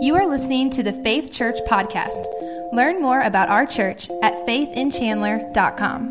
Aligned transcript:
You 0.00 0.14
are 0.16 0.26
listening 0.26 0.70
to 0.70 0.82
the 0.82 0.92
Faith 0.92 1.32
Church 1.32 1.58
Podcast. 1.66 2.26
Learn 2.72 3.00
more 3.02 3.20
about 3.20 3.48
our 3.48 3.66
church 3.66 4.10
at 4.22 4.34
faithinchandler.com. 4.46 6.08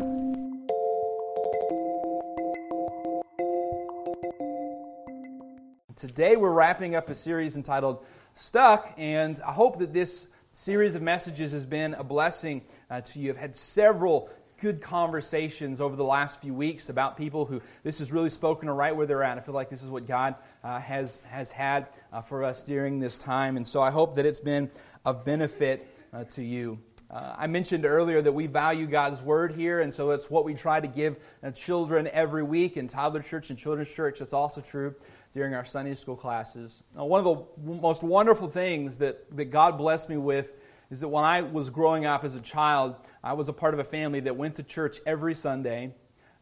Today 5.96 6.36
we're 6.36 6.52
wrapping 6.52 6.94
up 6.94 7.08
a 7.08 7.14
series 7.14 7.56
entitled 7.56 8.04
Stuck, 8.32 8.92
and 8.96 9.40
I 9.46 9.52
hope 9.52 9.78
that 9.78 9.92
this 9.92 10.26
series 10.52 10.94
of 10.94 11.02
messages 11.02 11.52
has 11.52 11.66
been 11.66 11.94
a 11.94 12.04
blessing 12.04 12.62
uh, 12.90 13.00
to 13.00 13.18
you. 13.18 13.30
I've 13.30 13.38
had 13.38 13.56
several 13.56 14.30
good 14.60 14.80
conversations 14.80 15.80
over 15.80 15.96
the 15.96 16.04
last 16.04 16.40
few 16.40 16.54
weeks 16.54 16.88
about 16.88 17.16
people 17.16 17.44
who 17.44 17.60
this 17.82 17.98
has 17.98 18.12
really 18.12 18.28
spoken 18.28 18.66
to 18.68 18.72
right 18.72 18.94
where 18.94 19.06
they're 19.06 19.22
at. 19.22 19.38
I 19.38 19.40
feel 19.40 19.54
like 19.54 19.70
this 19.70 19.82
is 19.82 19.90
what 19.90 20.06
God 20.06 20.34
uh, 20.62 20.80
has, 20.80 21.20
has 21.26 21.52
had 21.52 21.88
uh, 22.12 22.20
for 22.20 22.44
us 22.44 22.62
during 22.62 23.00
this 23.00 23.18
time. 23.18 23.56
And 23.56 23.66
so 23.66 23.82
I 23.82 23.90
hope 23.90 24.14
that 24.16 24.26
it's 24.26 24.40
been 24.40 24.70
of 25.04 25.24
benefit 25.24 25.88
uh, 26.12 26.24
to 26.24 26.42
you. 26.42 26.78
Uh, 27.10 27.34
I 27.36 27.46
mentioned 27.46 27.84
earlier 27.84 28.22
that 28.22 28.32
we 28.32 28.46
value 28.46 28.86
God's 28.86 29.22
Word 29.22 29.52
here, 29.52 29.80
and 29.80 29.92
so 29.92 30.10
it's 30.10 30.30
what 30.30 30.44
we 30.44 30.54
try 30.54 30.80
to 30.80 30.88
give 30.88 31.16
uh, 31.42 31.50
children 31.50 32.08
every 32.12 32.42
week 32.42 32.76
in 32.76 32.88
toddler 32.88 33.22
church 33.22 33.50
and 33.50 33.58
children's 33.58 33.92
church. 33.92 34.20
It's 34.20 34.32
also 34.32 34.60
true 34.60 34.94
during 35.32 35.54
our 35.54 35.64
Sunday 35.64 35.94
school 35.94 36.16
classes. 36.16 36.82
One 36.94 37.24
of 37.24 37.46
the 37.64 37.72
most 37.72 38.02
wonderful 38.02 38.48
things 38.48 38.98
that, 38.98 39.36
that 39.36 39.46
God 39.46 39.76
blessed 39.76 40.08
me 40.08 40.16
with 40.16 40.54
is 40.90 41.00
that 41.00 41.08
when 41.08 41.24
I 41.24 41.42
was 41.42 41.70
growing 41.70 42.04
up 42.06 42.24
as 42.24 42.34
a 42.36 42.40
child, 42.40 42.96
I 43.22 43.32
was 43.32 43.48
a 43.48 43.52
part 43.52 43.74
of 43.74 43.80
a 43.80 43.84
family 43.84 44.20
that 44.20 44.36
went 44.36 44.56
to 44.56 44.62
church 44.62 44.98
every 45.06 45.34
Sunday. 45.34 45.94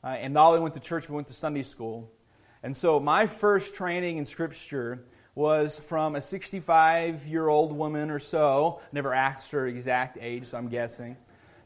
Uh, 0.04 0.08
and 0.08 0.34
not 0.34 0.48
only 0.48 0.60
went 0.60 0.74
to 0.74 0.80
church, 0.80 1.08
we 1.08 1.14
went 1.14 1.28
to 1.28 1.34
Sunday 1.34 1.62
school. 1.62 2.10
And 2.62 2.76
so 2.76 3.00
my 3.00 3.26
first 3.26 3.74
training 3.74 4.18
in 4.18 4.24
Scripture 4.24 5.04
was 5.34 5.78
from 5.78 6.14
a 6.16 6.20
65 6.20 7.26
year 7.26 7.48
old 7.48 7.72
woman 7.72 8.10
or 8.10 8.18
so, 8.18 8.80
never 8.92 9.14
asked 9.14 9.50
her 9.52 9.66
exact 9.66 10.18
age, 10.20 10.46
so 10.46 10.58
I'm 10.58 10.68
guessing, 10.68 11.16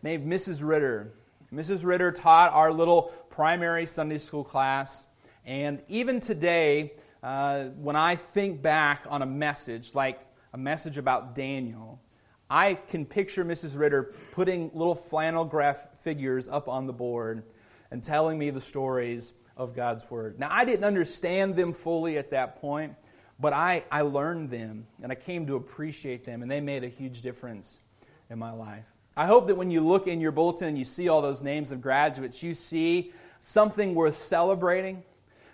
named 0.02 0.27
Mrs. 0.27 0.66
Ritter. 0.66 1.12
Mrs. 1.52 1.84
Ritter 1.84 2.12
taught 2.12 2.52
our 2.52 2.72
little 2.72 3.12
primary 3.30 3.86
Sunday 3.86 4.19
school 4.19 4.44
class. 4.44 5.06
And 5.44 5.82
even 5.88 6.20
today, 6.20 6.92
uh, 7.22 7.64
when 7.77 7.97
I 7.97 8.16
think 8.16 8.62
back 8.62 9.04
on 9.08 9.22
a 9.22 9.27
message, 9.27 9.94
like 9.94 10.20
a 10.52 10.58
message 10.58 10.98
about 10.98 11.34
Daniel, 11.34 12.00
I 12.48 12.75
can 12.75 13.06
picture 13.06 13.44
Mrs. 13.44 13.78
Ritter 13.78 14.14
putting 14.33 14.70
little 14.72 14.94
flannel 14.94 15.44
graph 15.44 15.89
figures 16.00 16.48
up 16.48 16.69
on 16.69 16.86
the 16.86 16.92
board 16.92 17.42
and 17.91 18.03
telling 18.03 18.38
me 18.38 18.50
the 18.50 18.61
stories 18.61 19.33
of 19.56 19.75
God's 19.75 20.08
Word. 20.11 20.38
Now, 20.38 20.48
I 20.50 20.64
didn't 20.64 20.84
understand 20.84 21.56
them 21.56 21.72
fully 21.72 22.19
at 22.19 22.30
that 22.30 22.61
point, 22.61 22.94
but 23.41 23.53
I, 23.53 23.84
I 23.91 24.03
learned 24.03 24.50
them 24.50 24.86
and 25.03 25.11
I 25.11 25.14
came 25.14 25.47
to 25.47 25.56
appreciate 25.56 26.25
them, 26.25 26.42
and 26.42 26.50
they 26.50 26.61
made 26.61 26.84
a 26.84 26.88
huge 26.88 27.22
difference 27.22 27.80
in 28.30 28.38
my 28.38 28.53
life. 28.53 28.84
I 29.16 29.27
hope 29.27 29.47
that 29.47 29.56
when 29.56 29.70
you 29.70 29.81
look 29.81 30.06
in 30.06 30.20
your 30.20 30.33
bulletin 30.33 30.69
and 30.69 30.78
you 30.78 30.84
see 30.84 31.08
all 31.08 31.22
those 31.22 31.42
names 31.42 31.70
of 31.70 31.81
graduates, 31.81 32.42
you 32.42 32.55
see 32.55 33.12
something 33.42 33.94
worth 33.94 34.14
celebrating, 34.14 35.03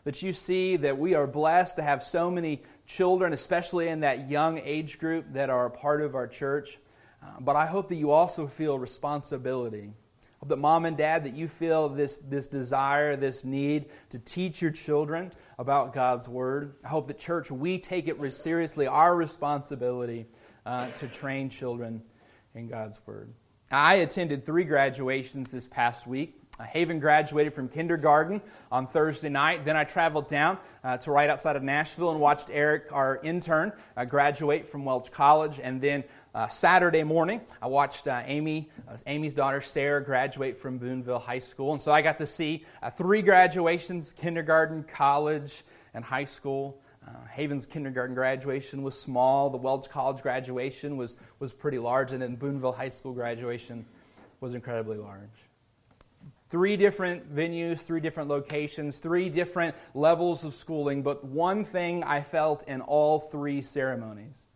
that 0.05 0.23
you 0.23 0.33
see 0.33 0.77
that 0.77 0.99
we 0.99 1.15
are 1.15 1.29
blessed 1.29 1.77
to 1.77 1.83
have 1.83 2.03
so 2.03 2.31
many 2.31 2.63
children, 2.97 3.33
especially 3.33 3.89
in 3.89 4.01
that 4.01 4.29
young 4.29 4.59
age 4.59 4.99
group, 4.99 5.27
that 5.33 5.51
are 5.51 5.67
a 5.67 5.71
part 5.71 6.03
of 6.03 6.15
our 6.15 6.27
church. 6.27 6.79
Uh, 7.23 7.41
but 7.41 7.57
I 7.57 7.67
hope 7.67 7.89
that 7.89 7.97
you 7.97 8.11
also 8.11 8.47
feel 8.47 8.79
responsibility. 8.79 9.93
I 9.93 10.35
hope 10.41 10.49
that 10.49 10.59
mom 10.59 10.85
and 10.85 10.97
dad, 10.97 11.25
that 11.25 11.35
you 11.35 11.49
feel 11.49 11.89
this, 11.89 12.19
this 12.19 12.49
desire, 12.49 13.17
this 13.17 13.45
need 13.45 13.87
to 14.11 14.19
teach 14.19 14.61
your 14.61 14.73
children 14.73 15.33
about 15.59 15.95
God's 15.95 16.29
Word. 16.29 16.75
I 16.85 16.89
hope 16.89 17.07
that, 17.07 17.19
church, 17.19 17.51
we 17.51 17.79
take 17.79 18.09
it 18.09 18.33
seriously, 18.33 18.87
our 18.87 19.15
responsibility 19.17 20.27
uh, 20.67 20.89
to 20.97 21.07
train 21.07 21.49
children 21.49 22.03
in 22.55 22.67
God's 22.67 23.01
Word. 23.07 23.33
I 23.71 23.95
attended 23.95 24.45
three 24.45 24.65
graduations 24.65 25.53
this 25.53 25.67
past 25.67 26.07
week. 26.07 26.42
Uh, 26.61 26.65
Haven 26.65 27.01
graduated 27.01 27.55
from 27.55 27.67
kindergarten 27.67 28.43
on 28.71 28.87
Thursday 28.87 29.31
night. 29.31 29.65
Then 29.65 29.75
I 29.75 29.85
traveled 29.85 30.29
down 30.29 30.59
uh, 30.85 30.99
to 30.99 31.11
right 31.11 31.31
outside 31.31 31.57
of 31.57 31.63
Nashville 31.63 32.11
and 32.11 32.21
watched 32.21 32.51
Eric, 32.53 32.89
our 32.93 33.19
intern, 33.23 33.73
uh, 33.97 34.05
graduate 34.05 34.69
from 34.69 34.85
Welch 34.85 35.11
College. 35.11 35.59
And 35.63 35.81
then 35.81 36.05
uh, 36.35 36.49
Saturday 36.49 37.05
morning, 37.05 37.41
I 37.63 37.69
watched 37.69 38.07
uh, 38.07 38.21
Amy, 38.27 38.69
uh, 38.87 38.99
Amy's 39.07 39.33
daughter 39.33 39.63
Sarah, 39.63 40.05
graduate 40.05 40.59
from 40.59 40.77
Boonville 40.77 41.21
High 41.21 41.39
School. 41.39 41.73
And 41.73 41.81
so 41.81 41.91
I 41.91 42.03
got 42.03 42.19
to 42.19 42.27
see 42.27 42.67
three 42.99 43.23
graduations 43.23 44.13
kindergarten, 44.13 44.83
college, 44.83 45.63
and 45.95 46.05
high 46.05 46.27
school. 46.27 46.79
Haven's 47.31 47.67
kindergarten 47.67 48.15
graduation 48.15 48.83
was 48.83 48.99
small. 48.99 49.49
The 49.49 49.59
Welch 49.59 49.89
College 49.89 50.23
graduation 50.23 50.99
was, 50.99 51.17
was 51.39 51.53
pretty 51.55 51.79
large. 51.79 52.13
And 52.13 52.21
then 52.21 52.37
Boonville 52.37 52.73
High 52.73 52.91
School 52.91 53.13
graduation 53.15 53.87
was 54.41 54.55
incredibly 54.55 54.99
large. 54.99 55.31
Three 56.53 56.77
different 56.77 57.35
venues, 57.35 57.79
three 57.79 58.01
different 58.01 58.29
locations, 58.29 58.99
three 58.99 59.31
different 59.31 59.75
levels 59.95 60.45
of 60.45 60.53
schooling, 60.53 61.03
but 61.03 61.25
one 61.25 61.65
thing 61.65 62.05
I 62.05 62.21
felt 62.21 62.69
in 62.69 62.83
all 62.83 63.21
three 63.21 63.63
ceremonies 63.63 64.47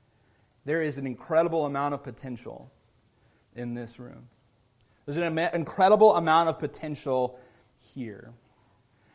there 0.67 0.83
is 0.83 0.99
an 0.99 1.07
incredible 1.07 1.65
amount 1.65 1.95
of 1.95 2.05
potential 2.05 2.71
in 3.55 3.73
this 3.73 3.99
room. 3.99 4.29
There's 5.07 5.17
an 5.17 5.39
incredible 5.55 6.17
amount 6.17 6.51
of 6.51 6.59
potential 6.59 7.39
here. 7.95 8.34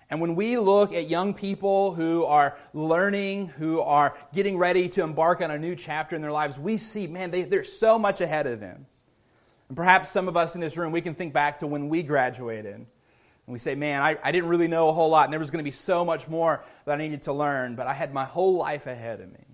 And 0.09 0.19
when 0.19 0.33
we 0.33 0.57
look 0.57 0.91
at 0.91 1.07
young 1.07 1.35
people 1.35 1.93
who 1.93 2.25
are 2.25 2.57
learning, 2.73 3.49
who 3.49 3.79
are 3.81 4.17
getting 4.33 4.57
ready 4.57 4.89
to 4.89 5.03
embark 5.03 5.41
on 5.41 5.51
a 5.51 5.59
new 5.59 5.75
chapter 5.75 6.15
in 6.15 6.23
their 6.23 6.31
lives, 6.31 6.57
we 6.57 6.77
see, 6.77 7.05
man, 7.05 7.29
they, 7.29 7.43
they're 7.43 7.63
so 7.63 7.99
much 7.99 8.21
ahead 8.21 8.47
of 8.47 8.59
them. 8.59 8.87
And 9.71 9.75
perhaps 9.77 10.09
some 10.09 10.27
of 10.27 10.35
us 10.35 10.53
in 10.53 10.59
this 10.59 10.75
room, 10.75 10.91
we 10.91 10.99
can 10.99 11.15
think 11.15 11.31
back 11.31 11.59
to 11.59 11.65
when 11.65 11.87
we 11.87 12.03
graduated. 12.03 12.75
And 12.75 12.87
we 13.47 13.57
say, 13.57 13.73
man, 13.73 14.01
I, 14.01 14.17
I 14.21 14.33
didn't 14.33 14.49
really 14.49 14.67
know 14.67 14.89
a 14.89 14.91
whole 14.91 15.07
lot, 15.07 15.23
and 15.23 15.31
there 15.31 15.39
was 15.39 15.49
going 15.49 15.63
to 15.63 15.65
be 15.65 15.71
so 15.71 16.03
much 16.03 16.27
more 16.27 16.65
that 16.83 16.95
I 16.95 17.01
needed 17.01 17.21
to 17.21 17.31
learn, 17.31 17.77
but 17.77 17.87
I 17.87 17.93
had 17.93 18.13
my 18.13 18.25
whole 18.25 18.57
life 18.57 18.85
ahead 18.85 19.21
of 19.21 19.31
me. 19.31 19.45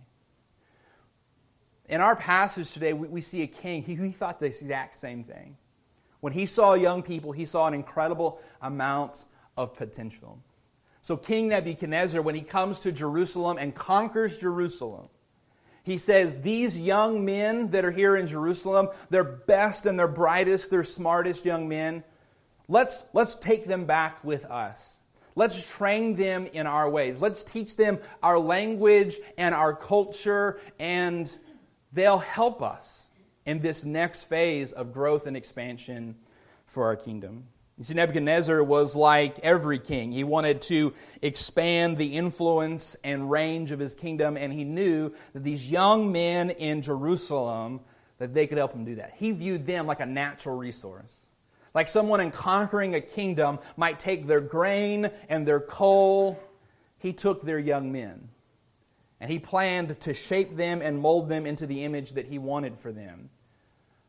In 1.87 2.01
our 2.01 2.15
passage 2.15 2.71
today, 2.71 2.93
we, 2.93 3.07
we 3.07 3.21
see 3.21 3.43
a 3.43 3.47
king. 3.47 3.83
He, 3.83 3.93
he 3.93 4.09
thought 4.09 4.39
the 4.39 4.47
exact 4.47 4.95
same 4.95 5.23
thing. 5.23 5.55
When 6.19 6.33
he 6.33 6.47
saw 6.47 6.73
young 6.73 7.03
people, 7.03 7.31
he 7.31 7.45
saw 7.45 7.67
an 7.67 7.75
incredible 7.75 8.41
amount 8.59 9.25
of 9.55 9.75
potential. 9.75 10.41
So, 11.03 11.15
King 11.15 11.49
Nebuchadnezzar, 11.49 12.23
when 12.23 12.33
he 12.33 12.41
comes 12.41 12.79
to 12.79 12.91
Jerusalem 12.91 13.59
and 13.59 13.75
conquers 13.75 14.39
Jerusalem, 14.39 15.09
he 15.87 15.97
says, 15.97 16.41
These 16.41 16.77
young 16.77 17.23
men 17.23 17.69
that 17.69 17.85
are 17.85 17.91
here 17.91 18.17
in 18.17 18.27
Jerusalem, 18.27 18.89
they're 19.09 19.23
best 19.23 19.85
and 19.85 19.97
they're 19.97 20.05
brightest, 20.05 20.69
they're 20.69 20.83
smartest 20.83 21.45
young 21.45 21.69
men. 21.69 22.03
Let's, 22.67 23.05
let's 23.13 23.35
take 23.35 23.63
them 23.63 23.85
back 23.85 24.21
with 24.21 24.43
us. 24.43 24.99
Let's 25.35 25.73
train 25.77 26.17
them 26.17 26.45
in 26.47 26.67
our 26.67 26.89
ways. 26.89 27.21
Let's 27.21 27.41
teach 27.41 27.77
them 27.77 27.99
our 28.21 28.37
language 28.37 29.15
and 29.37 29.55
our 29.55 29.73
culture, 29.73 30.59
and 30.77 31.33
they'll 31.93 32.17
help 32.17 32.61
us 32.61 33.07
in 33.45 33.59
this 33.59 33.85
next 33.85 34.25
phase 34.25 34.73
of 34.73 34.91
growth 34.91 35.25
and 35.25 35.37
expansion 35.37 36.17
for 36.65 36.83
our 36.83 36.97
kingdom. 36.97 37.45
You 37.77 37.83
see, 37.83 37.93
Nebuchadnezzar 37.93 38.63
was 38.63 38.95
like 38.95 39.37
every 39.39 39.77
king. 39.77 40.11
He 40.11 40.23
wanted 40.23 40.63
to 40.63 40.93
expand 41.21 41.97
the 41.97 42.15
influence 42.15 42.95
and 43.03 43.29
range 43.29 43.69
of 43.69 43.77
his 43.77 43.93
kingdom, 43.93 44.35
and 44.35 44.51
he 44.51 44.63
knew 44.63 45.13
that 45.33 45.43
these 45.43 45.69
young 45.69 46.11
men 46.11 46.49
in 46.49 46.81
Jerusalem, 46.81 47.81
that 48.17 48.33
they 48.33 48.47
could 48.47 48.57
help 48.57 48.73
him 48.73 48.83
do 48.83 48.95
that. 48.95 49.13
He 49.17 49.31
viewed 49.31 49.67
them 49.67 49.85
like 49.85 49.99
a 49.99 50.07
natural 50.07 50.57
resource. 50.57 51.29
Like 51.75 51.87
someone 51.87 52.19
in 52.19 52.31
conquering 52.31 52.95
a 52.95 53.01
kingdom 53.01 53.59
might 53.75 53.99
take 53.99 54.25
their 54.25 54.41
grain 54.41 55.11
and 55.29 55.47
their 55.47 55.59
coal, 55.59 56.39
he 56.97 57.13
took 57.13 57.43
their 57.43 57.59
young 57.59 57.91
men. 57.91 58.29
And 59.19 59.29
he 59.29 59.37
planned 59.37 59.99
to 60.01 60.15
shape 60.15 60.55
them 60.55 60.81
and 60.81 60.99
mold 60.99 61.29
them 61.29 61.45
into 61.45 61.67
the 61.67 61.83
image 61.83 62.13
that 62.13 62.25
he 62.25 62.39
wanted 62.39 62.79
for 62.79 62.91
them. 62.91 63.29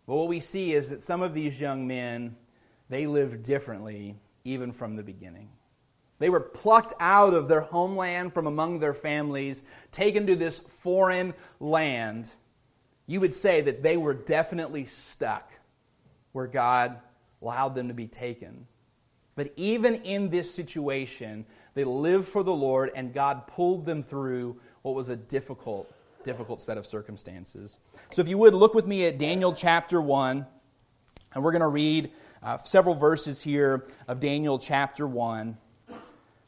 But 0.07 0.17
what 0.17 0.29
we 0.29 0.41
see 0.41 0.73
is 0.73 0.89
that 0.89 1.03
some 1.03 1.21
of 1.21 1.35
these 1.35 1.61
young 1.61 1.87
men 1.87 2.37
they 2.89 3.07
lived 3.07 3.43
differently 3.43 4.17
even 4.45 4.73
from 4.73 4.97
the 4.97 5.03
beginning. 5.03 5.51
They 6.19 6.31
were 6.31 6.41
plucked 6.41 6.95
out 6.99 7.33
of 7.33 7.49
their 7.49 7.61
homeland 7.61 8.35
from 8.35 8.47
among 8.47 8.81
their 8.81 8.95
families, 8.95 9.63
taken 9.93 10.27
to 10.27 10.37
this 10.37 10.59
foreign 10.59 11.35
land. 11.61 12.35
You 13.07 13.21
would 13.21 13.35
say 13.35 13.61
that 13.61 13.83
they 13.83 13.97
were 13.97 14.15
definitely 14.15 14.85
stuck 14.85 15.53
where 16.33 16.47
God 16.47 16.99
allowed 17.41 17.75
them 17.75 17.89
to 17.89 17.95
be 17.95 18.09
taken. 18.09 18.67
But 19.37 19.53
even 19.55 19.97
in 19.97 20.31
this 20.31 20.53
situation, 20.53 21.47
they 21.75 21.85
lived 21.85 22.27
for 22.27 22.43
the 22.43 22.55
Lord 22.55 22.91
and 22.97 23.15
God 23.15 23.47
pulled 23.47 23.85
them 23.85 24.03
through 24.03 24.61
what 24.83 24.97
was 24.97 25.09
a 25.09 25.17
difficult, 25.17 25.93
difficult 26.25 26.61
set 26.61 26.77
of 26.77 26.85
circumstances. 26.85 27.79
So 28.11 28.21
if 28.21 28.29
you 28.29 28.39
would 28.39 28.55
look 28.55 28.75
with 28.75 28.89
me 28.89 29.07
at 29.07 29.19
Daniel 29.19 29.53
chapter 29.53 30.01
1, 30.01 30.45
and 31.35 31.45
we're 31.45 31.53
going 31.53 31.61
to 31.61 31.69
read 31.69 32.11
uh, 32.43 32.59
several 32.59 32.95
verses 32.95 33.43
here 33.43 33.87
of 34.07 34.21
Daniel 34.21 34.59
chapter 34.59 35.07
1 35.07 35.57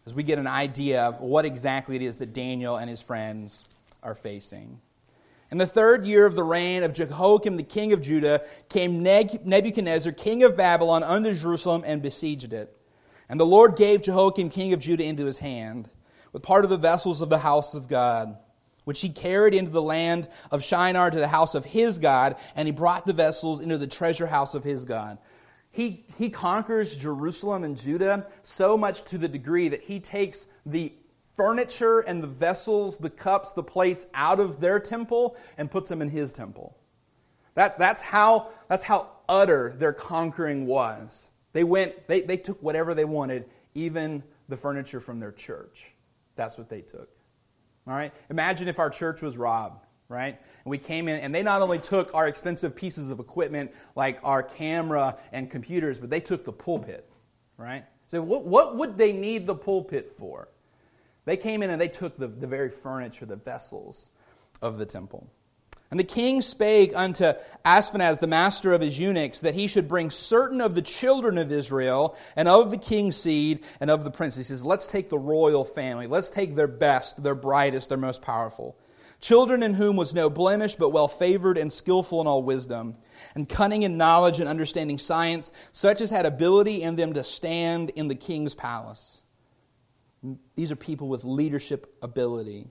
as 0.07 0.15
we 0.15 0.23
get 0.23 0.39
an 0.39 0.47
idea 0.47 1.05
of 1.05 1.21
what 1.21 1.45
exactly 1.45 1.97
it 1.97 2.03
is 2.03 2.19
that 2.19 2.33
Daniel 2.33 2.77
and 2.77 2.89
his 2.89 3.03
friends 3.03 3.65
are 4.03 4.15
facing. 4.15 4.81
In 5.51 5.59
the 5.59 5.67
third 5.67 6.07
year 6.07 6.27
of 6.27 6.37
the 6.37 6.45
reign 6.45 6.85
of 6.85 6.93
Jehoiakim 6.93 7.57
the 7.57 7.63
king 7.63 7.93
of 7.93 8.01
Judah 8.01 8.43
came 8.69 9.03
Nebuchadnezzar 9.03 10.13
king 10.13 10.43
of 10.43 10.57
Babylon 10.57 11.03
unto 11.03 11.35
Jerusalem 11.35 11.83
and 11.85 12.01
besieged 12.01 12.53
it. 12.53 12.77
And 13.29 13.39
the 13.39 13.47
Lord 13.47 13.77
gave 13.77 14.03
Jehoiakim 14.03 14.51
king 14.51 14.73
of 14.73 14.81
Judah 14.81 15.05
into 15.05 15.27
his 15.27 15.39
hand, 15.39 15.89
with 16.33 16.43
part 16.43 16.65
of 16.65 16.71
the 16.71 16.77
vessels 16.77 17.21
of 17.21 17.31
the 17.31 17.39
house 17.39 17.75
of 17.75 17.89
God, 17.89 18.37
which 18.85 19.01
he 19.01 19.09
carried 19.09 19.55
into 19.55 19.71
the 19.71 19.83
land 19.83 20.29
of 20.51 20.65
Shinar 20.65 21.11
to 21.11 21.19
the 21.19 21.29
house 21.29 21.55
of 21.55 21.65
his 21.65 21.99
God, 21.99 22.37
and 22.57 22.67
he 22.67 22.73
brought 22.73 23.07
the 23.07 23.13
vessels 23.13 23.61
into 23.61 23.79
the 23.79 23.87
treasure 23.87 24.27
house 24.27 24.55
of 24.55 24.65
his 24.65 24.85
God. 24.85 25.19
He, 25.71 26.05
he 26.19 26.31
conquers 26.31 26.97
Jerusalem 26.97 27.63
and 27.63 27.77
Judah 27.77 28.27
so 28.43 28.77
much 28.77 29.05
to 29.05 29.19
the 29.19 29.29
degree 29.29 29.69
that 29.69 29.83
he 29.83 30.01
takes 30.01 30.47
the 30.67 30.93
furniture 31.35 32.01
and 32.01 32.23
the 32.23 32.27
vessels, 32.27 32.99
the 32.99 33.11
cups, 33.11 33.53
the 33.53 33.63
plates 33.63 34.07
out 34.13 34.41
of 34.41 34.61
their 34.61 34.81
temple 34.81 35.37
and 35.57 35.71
puts 35.71 35.89
them 35.89 36.03
in 36.03 36.11
his 36.11 36.33
temple. 36.33 36.77
That, 37.55 37.79
that's, 37.79 38.03
how, 38.03 38.49
that's 38.69 38.83
how 38.83 39.11
utter 39.29 39.75
their 39.77 39.93
conquering 39.93 40.67
was. 40.67 41.31
They 41.53 41.65
went, 41.65 42.07
they, 42.09 42.21
they 42.21 42.37
took 42.37 42.63
whatever 42.63 42.95
they 42.95 43.05
wanted, 43.05 43.47
even 43.75 44.23
the 44.49 44.57
furniture 44.57 45.01
from 45.01 45.21
their 45.21 45.33
church. 45.33 45.95
That's 46.37 46.59
what 46.59 46.69
they 46.69 46.81
took. 46.81 47.09
All 47.87 47.95
right? 47.95 48.13
Imagine 48.29 48.69
if 48.69 48.79
our 48.79 48.91
church 48.91 49.23
was 49.23 49.37
robbed, 49.37 49.87
right? 50.11 50.37
And 50.65 50.71
we 50.71 50.77
came 50.77 51.09
in 51.09 51.21
and 51.21 51.35
they 51.35 51.43
not 51.43 51.63
only 51.63 51.79
took 51.79 52.15
our 52.15 52.27
expensive 52.27 52.77
pieces 52.77 53.11
of 53.11 53.21
equipment 53.21 53.73
like 53.95 54.19
our 54.23 54.43
camera 54.43 55.17
and 55.33 55.51
computers, 55.51 55.99
but 55.99 56.11
they 56.11 56.21
took 56.21 56.45
the 56.45 56.53
pulpit, 56.53 57.09
right? 57.57 57.85
So 58.09 58.21
what, 58.21 58.45
what 58.45 58.77
would 58.77 58.99
they 58.99 59.13
need 59.13 59.47
the 59.47 59.55
pulpit 59.55 60.11
for? 60.11 60.49
They 61.25 61.37
came 61.37 61.63
in 61.63 61.71
and 61.71 61.81
they 61.81 61.89
took 61.89 62.17
the, 62.17 62.27
the 62.27 62.49
very 62.49 62.71
furniture, 62.71 63.25
the 63.25 63.37
vessels 63.37 64.11
of 64.61 64.79
the 64.79 64.85
temple. 64.85 65.31
And 65.93 65.99
the 65.99 66.05
king 66.05 66.43
spake 66.43 66.93
unto 66.95 67.33
Ashpenaz, 67.65 68.21
the 68.21 68.27
master 68.27 68.73
of 68.73 68.81
his 68.81 68.99
eunuchs, 68.99 69.41
that 69.41 69.55
he 69.55 69.67
should 69.67 69.89
bring 69.89 70.11
certain 70.11 70.61
of 70.61 70.75
the 70.75 70.83
children 70.83 71.37
of 71.37 71.51
Israel, 71.51 72.17
and 72.37 72.47
of 72.49 72.71
the 72.71 72.79
king's 72.79 73.17
seed, 73.17 73.65
and 73.81 73.91
of 73.91 74.05
the 74.05 74.11
princes. 74.11 74.39
He 74.39 74.55
says, 74.55 74.65
Let's 74.65 74.87
take 74.87 75.09
the 75.09 75.19
royal 75.19 75.65
family. 75.65 76.07
Let's 76.07 76.31
take 76.31 76.55
their 76.55 76.69
best, 76.69 77.23
their 77.23 77.35
brightest, 77.35 77.89
their 77.89 77.99
most 77.99 78.23
powerful. 78.23 78.77
Children 79.21 79.63
in 79.63 79.75
whom 79.75 79.97
was 79.97 80.15
no 80.15 80.31
blemish, 80.31 80.77
but 80.77 80.91
well 80.91 81.09
favored 81.09 81.59
and 81.59 81.71
skillful 81.71 82.21
in 82.23 82.27
all 82.27 82.43
wisdom, 82.43 82.97
and 83.35 83.49
cunning 83.49 83.83
in 83.83 83.99
knowledge 83.99 84.41
and 84.41 84.49
understanding 84.49 84.99
science, 84.99 85.53
such 85.73 86.01
as 86.01 86.11
had 86.11 86.25
ability 86.25 86.83
in 86.83 86.97
them 86.97 87.13
to 87.13 87.23
stand 87.23 87.91
in 87.91 88.09
the 88.09 88.15
king's 88.15 88.55
palace. 88.55 89.23
These 90.57 90.73
are 90.73 90.77
people 90.77 91.09
with 91.09 91.25
leadership 91.25 91.95
ability, 92.03 92.69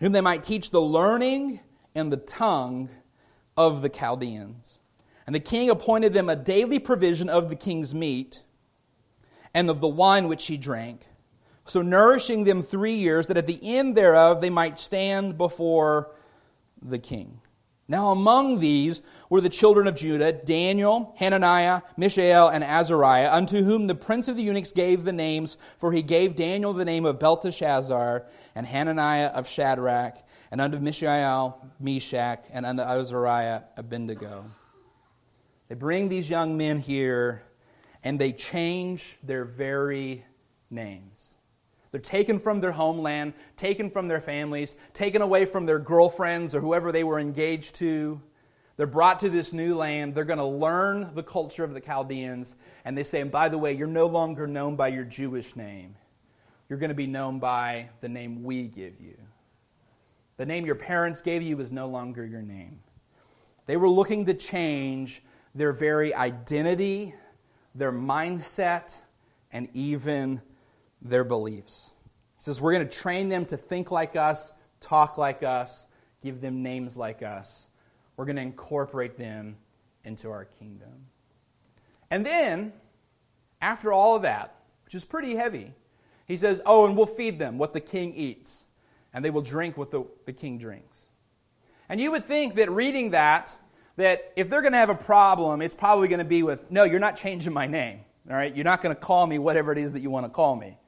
whom 0.00 0.12
they 0.12 0.22
might 0.22 0.42
teach 0.42 0.70
the 0.70 0.80
learning 0.80 1.60
and 1.94 2.10
the 2.10 2.16
tongue 2.16 2.88
of 3.56 3.82
the 3.82 3.88
Chaldeans. 3.88 4.80
And 5.26 5.34
the 5.34 5.40
king 5.40 5.70
appointed 5.70 6.12
them 6.12 6.28
a 6.28 6.36
daily 6.36 6.78
provision 6.78 7.28
of 7.28 7.48
the 7.48 7.56
king's 7.56 7.94
meat 7.94 8.40
and 9.54 9.70
of 9.70 9.80
the 9.80 9.88
wine 9.88 10.28
which 10.28 10.46
he 10.46 10.56
drank, 10.56 11.06
so 11.64 11.82
nourishing 11.82 12.44
them 12.44 12.62
three 12.62 12.94
years, 12.94 13.26
that 13.28 13.36
at 13.36 13.46
the 13.46 13.58
end 13.62 13.96
thereof 13.96 14.40
they 14.40 14.50
might 14.50 14.78
stand 14.78 15.38
before 15.38 16.14
the 16.82 16.98
king. 16.98 17.40
Now, 17.86 18.12
among 18.12 18.60
these 18.60 19.02
were 19.28 19.42
the 19.42 19.50
children 19.50 19.86
of 19.86 19.94
Judah 19.94 20.32
Daniel, 20.32 21.14
Hananiah, 21.18 21.82
Mishael, 21.98 22.48
and 22.48 22.64
Azariah, 22.64 23.30
unto 23.30 23.62
whom 23.62 23.86
the 23.86 23.94
prince 23.94 24.26
of 24.26 24.36
the 24.36 24.42
eunuchs 24.42 24.72
gave 24.72 25.04
the 25.04 25.12
names, 25.12 25.58
for 25.76 25.92
he 25.92 26.02
gave 26.02 26.34
Daniel 26.34 26.72
the 26.72 26.86
name 26.86 27.04
of 27.04 27.20
Belteshazzar, 27.20 28.26
and 28.54 28.66
Hananiah 28.66 29.26
of 29.26 29.46
Shadrach, 29.46 30.16
and 30.50 30.62
unto 30.62 30.78
Mishael, 30.78 31.70
Meshach, 31.78 32.44
and 32.52 32.64
unto 32.64 32.82
Azariah, 32.82 33.62
Abednego. 33.76 34.50
They 35.68 35.74
bring 35.74 36.08
these 36.08 36.30
young 36.30 36.56
men 36.56 36.78
here, 36.78 37.42
and 38.02 38.18
they 38.18 38.32
change 38.32 39.18
their 39.22 39.44
very 39.44 40.24
names. 40.70 41.33
They're 41.94 42.00
taken 42.00 42.40
from 42.40 42.60
their 42.60 42.72
homeland, 42.72 43.34
taken 43.56 43.88
from 43.88 44.08
their 44.08 44.20
families, 44.20 44.74
taken 44.94 45.22
away 45.22 45.44
from 45.44 45.64
their 45.64 45.78
girlfriends 45.78 46.52
or 46.52 46.60
whoever 46.60 46.90
they 46.90 47.04
were 47.04 47.20
engaged 47.20 47.76
to. 47.76 48.20
They're 48.76 48.88
brought 48.88 49.20
to 49.20 49.30
this 49.30 49.52
new 49.52 49.76
land. 49.76 50.12
They're 50.12 50.24
going 50.24 50.40
to 50.40 50.44
learn 50.44 51.14
the 51.14 51.22
culture 51.22 51.62
of 51.62 51.72
the 51.72 51.80
Chaldeans. 51.80 52.56
And 52.84 52.98
they 52.98 53.04
say, 53.04 53.20
and 53.20 53.30
by 53.30 53.48
the 53.48 53.58
way, 53.58 53.74
you're 53.74 53.86
no 53.86 54.06
longer 54.06 54.48
known 54.48 54.74
by 54.74 54.88
your 54.88 55.04
Jewish 55.04 55.54
name. 55.54 55.94
You're 56.68 56.80
going 56.80 56.88
to 56.88 56.96
be 56.96 57.06
known 57.06 57.38
by 57.38 57.90
the 58.00 58.08
name 58.08 58.42
we 58.42 58.64
give 58.64 59.00
you. 59.00 59.16
The 60.36 60.46
name 60.46 60.66
your 60.66 60.74
parents 60.74 61.22
gave 61.22 61.42
you 61.42 61.60
is 61.60 61.70
no 61.70 61.86
longer 61.86 62.26
your 62.26 62.42
name. 62.42 62.80
They 63.66 63.76
were 63.76 63.88
looking 63.88 64.24
to 64.24 64.34
change 64.34 65.22
their 65.54 65.72
very 65.72 66.12
identity, 66.12 67.14
their 67.72 67.92
mindset, 67.92 68.96
and 69.52 69.68
even 69.74 70.42
their 71.04 71.22
beliefs. 71.22 71.92
He 72.36 72.42
says, 72.42 72.60
We're 72.60 72.72
going 72.72 72.88
to 72.88 72.98
train 72.98 73.28
them 73.28 73.44
to 73.46 73.56
think 73.56 73.90
like 73.90 74.16
us, 74.16 74.54
talk 74.80 75.18
like 75.18 75.42
us, 75.42 75.86
give 76.22 76.40
them 76.40 76.62
names 76.62 76.96
like 76.96 77.22
us. 77.22 77.68
We're 78.16 78.24
going 78.24 78.36
to 78.36 78.42
incorporate 78.42 79.18
them 79.18 79.56
into 80.04 80.30
our 80.30 80.44
kingdom. 80.44 81.06
And 82.10 82.24
then, 82.24 82.72
after 83.60 83.92
all 83.92 84.16
of 84.16 84.22
that, 84.22 84.54
which 84.84 84.94
is 84.94 85.04
pretty 85.04 85.36
heavy, 85.36 85.74
he 86.26 86.36
says, 86.36 86.60
Oh, 86.64 86.86
and 86.86 86.96
we'll 86.96 87.06
feed 87.06 87.38
them 87.38 87.58
what 87.58 87.72
the 87.72 87.80
king 87.80 88.14
eats, 88.14 88.66
and 89.12 89.24
they 89.24 89.30
will 89.30 89.42
drink 89.42 89.76
what 89.76 89.90
the, 89.90 90.06
the 90.24 90.32
king 90.32 90.58
drinks. 90.58 91.08
And 91.88 92.00
you 92.00 92.10
would 92.12 92.24
think 92.24 92.54
that 92.54 92.70
reading 92.70 93.10
that, 93.10 93.56
that 93.96 94.32
if 94.36 94.48
they're 94.48 94.62
going 94.62 94.72
to 94.72 94.78
have 94.78 94.90
a 94.90 94.94
problem, 94.94 95.60
it's 95.60 95.74
probably 95.74 96.08
going 96.08 96.18
to 96.18 96.24
be 96.24 96.42
with, 96.42 96.70
No, 96.70 96.84
you're 96.84 97.00
not 97.00 97.16
changing 97.16 97.52
my 97.52 97.66
name. 97.66 98.00
All 98.28 98.36
right? 98.36 98.54
You're 98.54 98.64
not 98.64 98.80
going 98.80 98.94
to 98.94 99.00
call 99.00 99.26
me 99.26 99.38
whatever 99.38 99.70
it 99.72 99.78
is 99.78 99.92
that 99.92 100.00
you 100.00 100.10
want 100.10 100.24
to 100.24 100.30
call 100.30 100.56
me. 100.56 100.78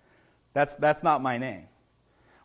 That's, 0.56 0.74
that's 0.76 1.02
not 1.02 1.20
my 1.20 1.36
name. 1.36 1.64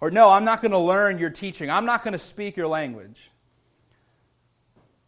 Or, 0.02 0.12
no, 0.12 0.32
I'm 0.32 0.44
not 0.44 0.62
going 0.62 0.74
to 0.74 0.78
learn 0.78 1.18
your 1.18 1.30
teaching. 1.30 1.72
I'm 1.72 1.86
not 1.86 2.04
going 2.04 2.12
to 2.12 2.20
speak 2.20 2.58
your 2.58 2.68
language. 2.68 3.32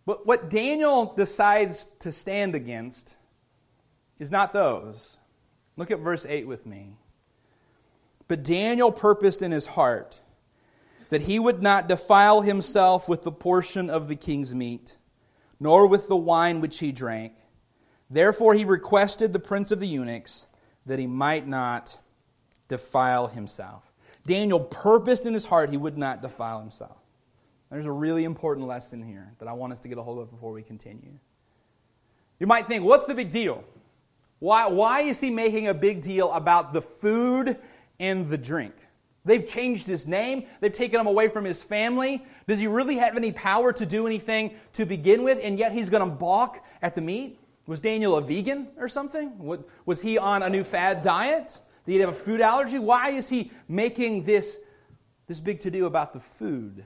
But 0.05 0.25
what 0.25 0.49
Daniel 0.49 1.13
decides 1.13 1.83
to 1.99 2.13
stand 2.13 2.55
against 2.55 3.17
is 4.19 4.31
not 4.31 4.53
those. 4.53 5.17
Look 5.75 5.91
at 5.91 5.99
verse 5.99 6.25
8 6.25 6.47
with 6.47 6.65
me. 6.65 6.95
But 8.29 8.41
Daniel 8.41 8.89
purposed 8.89 9.41
in 9.41 9.51
his 9.51 9.65
heart 9.65 10.21
that 11.09 11.23
he 11.23 11.39
would 11.39 11.61
not 11.61 11.89
defile 11.89 12.39
himself 12.39 13.09
with 13.09 13.23
the 13.23 13.33
portion 13.33 13.89
of 13.89 14.07
the 14.07 14.15
king's 14.15 14.55
meat, 14.55 14.95
nor 15.59 15.89
with 15.89 16.07
the 16.07 16.15
wine 16.15 16.61
which 16.61 16.79
he 16.79 16.93
drank. 16.93 17.33
Therefore 18.09 18.53
he 18.53 18.63
requested 18.63 19.33
the 19.33 19.39
prince 19.39 19.73
of 19.73 19.81
the 19.81 19.89
eunuchs 19.89 20.47
that 20.85 20.99
he 20.99 21.07
might 21.07 21.45
not 21.45 21.99
defile 22.73 23.27
himself. 23.27 23.83
Daniel 24.25 24.59
purposed 24.59 25.27
in 25.27 25.33
his 25.35 25.45
heart 25.45 25.69
he 25.69 25.77
would 25.77 25.95
not 25.95 26.23
defile 26.23 26.59
himself. 26.59 26.97
There's 27.69 27.85
a 27.85 27.91
really 27.91 28.23
important 28.23 28.67
lesson 28.67 29.03
here 29.03 29.31
that 29.37 29.47
I 29.47 29.53
want 29.53 29.73
us 29.73 29.79
to 29.81 29.87
get 29.87 29.99
a 29.99 30.01
hold 30.01 30.17
of 30.17 30.31
before 30.31 30.51
we 30.51 30.63
continue. 30.63 31.13
You 32.39 32.47
might 32.47 32.65
think, 32.65 32.83
what's 32.83 33.05
the 33.05 33.13
big 33.13 33.29
deal? 33.29 33.63
Why, 34.39 34.67
why 34.67 35.01
is 35.01 35.21
he 35.21 35.29
making 35.29 35.67
a 35.67 35.73
big 35.73 36.01
deal 36.01 36.31
about 36.33 36.73
the 36.73 36.81
food 36.81 37.57
and 37.99 38.27
the 38.27 38.39
drink? 38.39 38.73
They've 39.23 39.45
changed 39.45 39.85
his 39.85 40.07
name. 40.07 40.45
They've 40.61 40.73
taken 40.73 40.99
him 40.99 41.05
away 41.05 41.29
from 41.29 41.45
his 41.45 41.63
family. 41.63 42.25
Does 42.47 42.59
he 42.59 42.65
really 42.65 42.97
have 42.97 43.15
any 43.15 43.31
power 43.31 43.71
to 43.71 43.85
do 43.85 44.07
anything 44.07 44.55
to 44.73 44.85
begin 44.85 45.23
with? 45.23 45.39
And 45.43 45.59
yet 45.59 45.73
he's 45.73 45.89
going 45.89 46.09
to 46.09 46.15
balk 46.15 46.57
at 46.81 46.95
the 46.95 47.01
meat? 47.01 47.39
Was 47.67 47.79
Daniel 47.79 48.17
a 48.17 48.21
vegan 48.21 48.69
or 48.77 48.89
something? 48.89 49.31
Was 49.85 50.01
he 50.01 50.17
on 50.17 50.43
a 50.43 50.49
new 50.49 50.63
fad 50.63 51.03
diet? 51.03 51.59
Did 51.85 51.91
he 51.93 51.99
have 51.99 52.09
a 52.09 52.13
food 52.13 52.41
allergy? 52.41 52.79
Why 52.79 53.09
is 53.09 53.29
he 53.29 53.51
making 53.67 54.23
this, 54.23 54.59
this 55.27 55.39
big 55.41 55.59
to 55.61 55.71
do 55.71 55.85
about 55.85 56.13
the 56.13 56.19
food? 56.19 56.85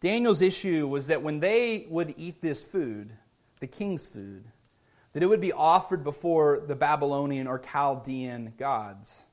Daniel's 0.00 0.42
issue 0.42 0.88
was 0.88 1.06
that 1.06 1.22
when 1.22 1.40
they 1.40 1.86
would 1.88 2.14
eat 2.16 2.42
this 2.42 2.64
food, 2.64 3.12
the 3.60 3.66
king's 3.66 4.06
food, 4.06 4.44
that 5.12 5.22
it 5.22 5.26
would 5.26 5.40
be 5.40 5.52
offered 5.52 6.02
before 6.02 6.64
the 6.66 6.74
Babylonian 6.74 7.46
or 7.46 7.58
Chaldean 7.58 8.54
gods. 8.58 9.26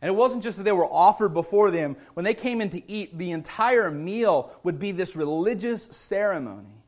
And 0.00 0.08
it 0.08 0.14
wasn't 0.14 0.42
just 0.42 0.58
that 0.58 0.64
they 0.64 0.72
were 0.72 0.86
offered 0.86 1.34
before 1.34 1.70
them. 1.70 1.96
When 2.14 2.24
they 2.24 2.34
came 2.34 2.60
in 2.60 2.70
to 2.70 2.90
eat, 2.90 3.16
the 3.16 3.30
entire 3.30 3.90
meal 3.90 4.52
would 4.62 4.78
be 4.78 4.92
this 4.92 5.16
religious 5.16 5.84
ceremony 5.84 6.84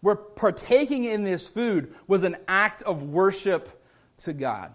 where 0.00 0.16
partaking 0.16 1.04
in 1.04 1.24
this 1.24 1.48
food 1.48 1.94
was 2.06 2.24
an 2.24 2.36
act 2.48 2.82
of 2.82 3.04
worship 3.04 3.82
to 4.18 4.32
God. 4.32 4.72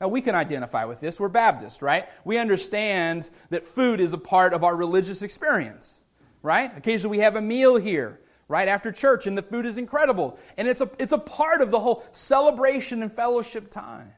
Now, 0.00 0.08
we 0.08 0.20
can 0.20 0.34
identify 0.34 0.84
with 0.84 1.00
this. 1.00 1.18
We're 1.18 1.28
Baptist, 1.28 1.82
right? 1.82 2.08
We 2.24 2.38
understand 2.38 3.30
that 3.50 3.66
food 3.66 4.00
is 4.00 4.12
a 4.12 4.18
part 4.18 4.54
of 4.54 4.62
our 4.62 4.76
religious 4.76 5.22
experience, 5.22 6.04
right? 6.42 6.70
Occasionally 6.76 7.18
we 7.18 7.24
have 7.24 7.34
a 7.34 7.40
meal 7.40 7.76
here 7.76 8.20
right 8.46 8.68
after 8.68 8.90
church, 8.92 9.26
and 9.26 9.36
the 9.36 9.42
food 9.42 9.66
is 9.66 9.76
incredible. 9.76 10.38
And 10.56 10.68
it's 10.68 10.80
a, 10.80 10.90
it's 10.98 11.12
a 11.12 11.18
part 11.18 11.60
of 11.60 11.70
the 11.70 11.80
whole 11.80 12.04
celebration 12.12 13.02
and 13.02 13.12
fellowship 13.12 13.70
time. 13.70 14.12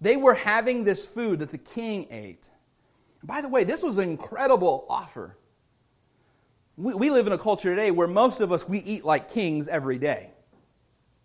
They 0.00 0.16
were 0.16 0.34
having 0.34 0.84
this 0.84 1.06
food 1.06 1.40
that 1.40 1.50
the 1.50 1.58
king 1.58 2.06
ate. 2.10 2.48
by 3.22 3.40
the 3.40 3.48
way, 3.48 3.64
this 3.64 3.82
was 3.82 3.98
an 3.98 4.08
incredible 4.08 4.86
offer. 4.88 5.36
We, 6.76 6.94
we 6.94 7.10
live 7.10 7.26
in 7.26 7.32
a 7.32 7.38
culture 7.38 7.70
today 7.70 7.90
where 7.90 8.08
most 8.08 8.40
of 8.40 8.50
us, 8.50 8.68
we 8.68 8.78
eat 8.78 9.04
like 9.04 9.30
kings 9.30 9.68
every 9.68 9.98
day. 9.98 10.30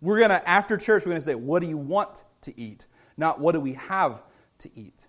We're 0.00 0.18
going 0.18 0.30
to, 0.30 0.48
after 0.48 0.76
church, 0.76 1.04
we're 1.04 1.12
going 1.12 1.20
to 1.20 1.24
say, 1.24 1.34
What 1.34 1.62
do 1.62 1.68
you 1.68 1.78
want 1.78 2.22
to 2.42 2.60
eat? 2.60 2.86
Not 3.18 3.40
what 3.40 3.52
do 3.52 3.60
we 3.60 3.74
have 3.74 4.22
to 4.60 4.70
eat. 4.74 5.06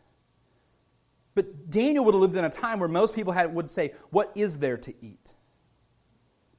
But 1.35 1.69
Daniel 1.69 2.03
would 2.03 2.13
have 2.13 2.21
lived 2.21 2.35
in 2.35 2.43
a 2.43 2.49
time 2.49 2.79
where 2.79 2.89
most 2.89 3.15
people 3.15 3.31
had, 3.31 3.53
would 3.53 3.69
say, 3.69 3.93
What 4.09 4.33
is 4.35 4.57
there 4.57 4.77
to 4.77 4.93
eat? 5.01 5.33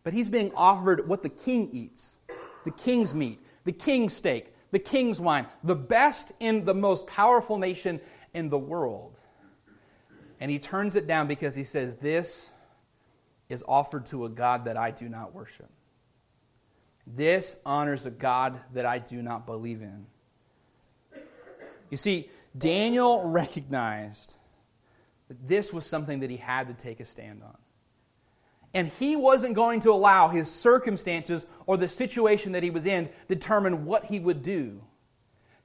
But 0.02 0.14
he's 0.14 0.30
being 0.30 0.52
offered 0.54 1.06
what 1.06 1.22
the 1.22 1.28
king 1.28 1.68
eats 1.72 2.16
the 2.64 2.70
king's 2.70 3.14
meat, 3.14 3.40
the 3.64 3.72
king's 3.72 4.14
steak, 4.14 4.54
the 4.70 4.78
king's 4.78 5.20
wine, 5.20 5.46
the 5.64 5.76
best 5.76 6.32
in 6.40 6.64
the 6.64 6.74
most 6.74 7.06
powerful 7.06 7.58
nation 7.58 8.00
in 8.34 8.48
the 8.48 8.58
world. 8.58 9.18
And 10.38 10.50
he 10.50 10.58
turns 10.58 10.96
it 10.96 11.06
down 11.06 11.26
because 11.26 11.54
he 11.54 11.64
says, 11.64 11.96
This 11.96 12.52
is 13.48 13.64
offered 13.66 14.06
to 14.06 14.24
a 14.24 14.28
God 14.28 14.66
that 14.66 14.76
I 14.76 14.90
do 14.90 15.08
not 15.08 15.34
worship. 15.34 15.70
This 17.06 17.56
honors 17.66 18.06
a 18.06 18.10
God 18.10 18.60
that 18.72 18.86
I 18.86 18.98
do 18.98 19.20
not 19.20 19.46
believe 19.46 19.82
in. 19.82 20.06
You 21.90 21.96
see, 21.96 22.30
Daniel 22.56 23.28
recognized 23.28 24.36
that 25.28 25.46
this 25.46 25.72
was 25.72 25.86
something 25.86 26.20
that 26.20 26.30
he 26.30 26.38
had 26.38 26.66
to 26.68 26.74
take 26.74 27.00
a 27.00 27.04
stand 27.04 27.42
on. 27.42 27.56
And 28.72 28.88
he 28.88 29.16
wasn't 29.16 29.54
going 29.54 29.80
to 29.80 29.90
allow 29.90 30.28
his 30.28 30.50
circumstances 30.50 31.46
or 31.66 31.76
the 31.76 31.88
situation 31.88 32.52
that 32.52 32.62
he 32.62 32.70
was 32.70 32.86
in 32.86 33.08
determine 33.28 33.84
what 33.84 34.06
he 34.06 34.20
would 34.20 34.42
do. 34.42 34.82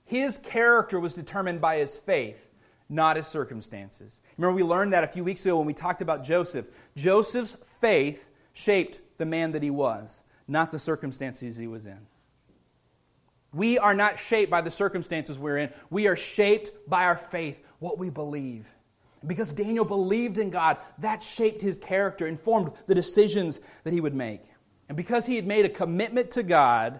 His 0.03 0.37
character 0.37 0.99
was 0.99 1.13
determined 1.13 1.61
by 1.61 1.77
his 1.77 1.97
faith, 1.97 2.51
not 2.89 3.17
his 3.17 3.27
circumstances. 3.27 4.21
Remember, 4.37 4.55
we 4.55 4.63
learned 4.63 4.93
that 4.93 5.03
a 5.03 5.07
few 5.07 5.23
weeks 5.23 5.45
ago 5.45 5.57
when 5.57 5.67
we 5.67 5.73
talked 5.73 6.01
about 6.01 6.23
Joseph. 6.23 6.67
Joseph's 6.95 7.57
faith 7.63 8.29
shaped 8.53 8.99
the 9.17 9.25
man 9.25 9.51
that 9.51 9.63
he 9.63 9.71
was, 9.71 10.23
not 10.47 10.71
the 10.71 10.79
circumstances 10.79 11.57
he 11.57 11.67
was 11.67 11.85
in. 11.85 12.07
We 13.55 13.79
are 13.79 13.93
not 13.93 14.19
shaped 14.19 14.51
by 14.51 14.59
the 14.59 14.69
circumstances 14.69 15.39
we're 15.39 15.57
in. 15.57 15.69
We 15.89 16.07
are 16.07 16.17
shaped 16.17 16.71
by 16.89 17.05
our 17.05 17.15
faith, 17.15 17.65
what 17.79 17.97
we 17.97 18.09
believe. 18.09 18.67
Because 19.25 19.53
Daniel 19.53 19.85
believed 19.85 20.37
in 20.37 20.49
God, 20.49 20.77
that 20.97 21.23
shaped 21.23 21.61
his 21.61 21.77
character, 21.77 22.27
informed 22.27 22.71
the 22.85 22.93
decisions 22.93 23.61
that 23.85 23.93
he 23.93 24.01
would 24.01 24.13
make. 24.13 24.41
And 24.89 24.97
because 24.97 25.25
he 25.25 25.37
had 25.37 25.47
made 25.47 25.63
a 25.63 25.69
commitment 25.69 26.31
to 26.31 26.43
God, 26.43 26.99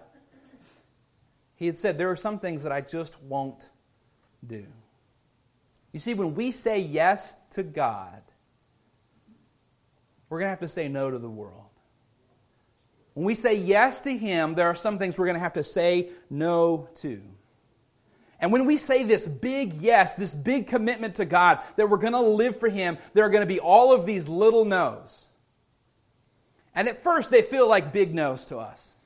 he 1.56 1.66
had 1.66 1.76
said, 1.76 1.98
There 1.98 2.10
are 2.10 2.16
some 2.16 2.38
things 2.38 2.62
that 2.62 2.72
I 2.72 2.80
just 2.80 3.22
won't 3.22 3.68
do. 4.44 4.64
You 5.92 6.00
see, 6.00 6.14
when 6.14 6.34
we 6.34 6.52
say 6.52 6.80
yes 6.80 7.36
to 7.50 7.62
God, 7.62 8.22
we're 10.30 10.38
going 10.38 10.46
to 10.46 10.50
have 10.50 10.60
to 10.60 10.68
say 10.68 10.88
no 10.88 11.10
to 11.10 11.18
the 11.18 11.28
world. 11.28 11.65
When 13.16 13.24
we 13.24 13.34
say 13.34 13.56
yes 13.56 14.02
to 14.02 14.14
Him, 14.14 14.56
there 14.56 14.66
are 14.66 14.74
some 14.74 14.98
things 14.98 15.18
we're 15.18 15.24
going 15.24 15.36
to 15.36 15.42
have 15.42 15.54
to 15.54 15.64
say 15.64 16.10
no 16.28 16.90
to. 16.96 17.22
And 18.38 18.52
when 18.52 18.66
we 18.66 18.76
say 18.76 19.04
this 19.04 19.26
big 19.26 19.72
yes, 19.72 20.16
this 20.16 20.34
big 20.34 20.66
commitment 20.66 21.14
to 21.14 21.24
God, 21.24 21.60
that 21.76 21.88
we're 21.88 21.96
going 21.96 22.12
to 22.12 22.20
live 22.20 22.60
for 22.60 22.68
Him, 22.68 22.98
there 23.14 23.24
are 23.24 23.30
going 23.30 23.40
to 23.40 23.46
be 23.46 23.58
all 23.58 23.94
of 23.94 24.04
these 24.04 24.28
little 24.28 24.66
no's. 24.66 25.28
And 26.74 26.88
at 26.88 27.02
first, 27.02 27.30
they 27.30 27.40
feel 27.40 27.66
like 27.66 27.90
big 27.90 28.14
no's 28.14 28.44
to 28.44 28.58
us. 28.58 28.98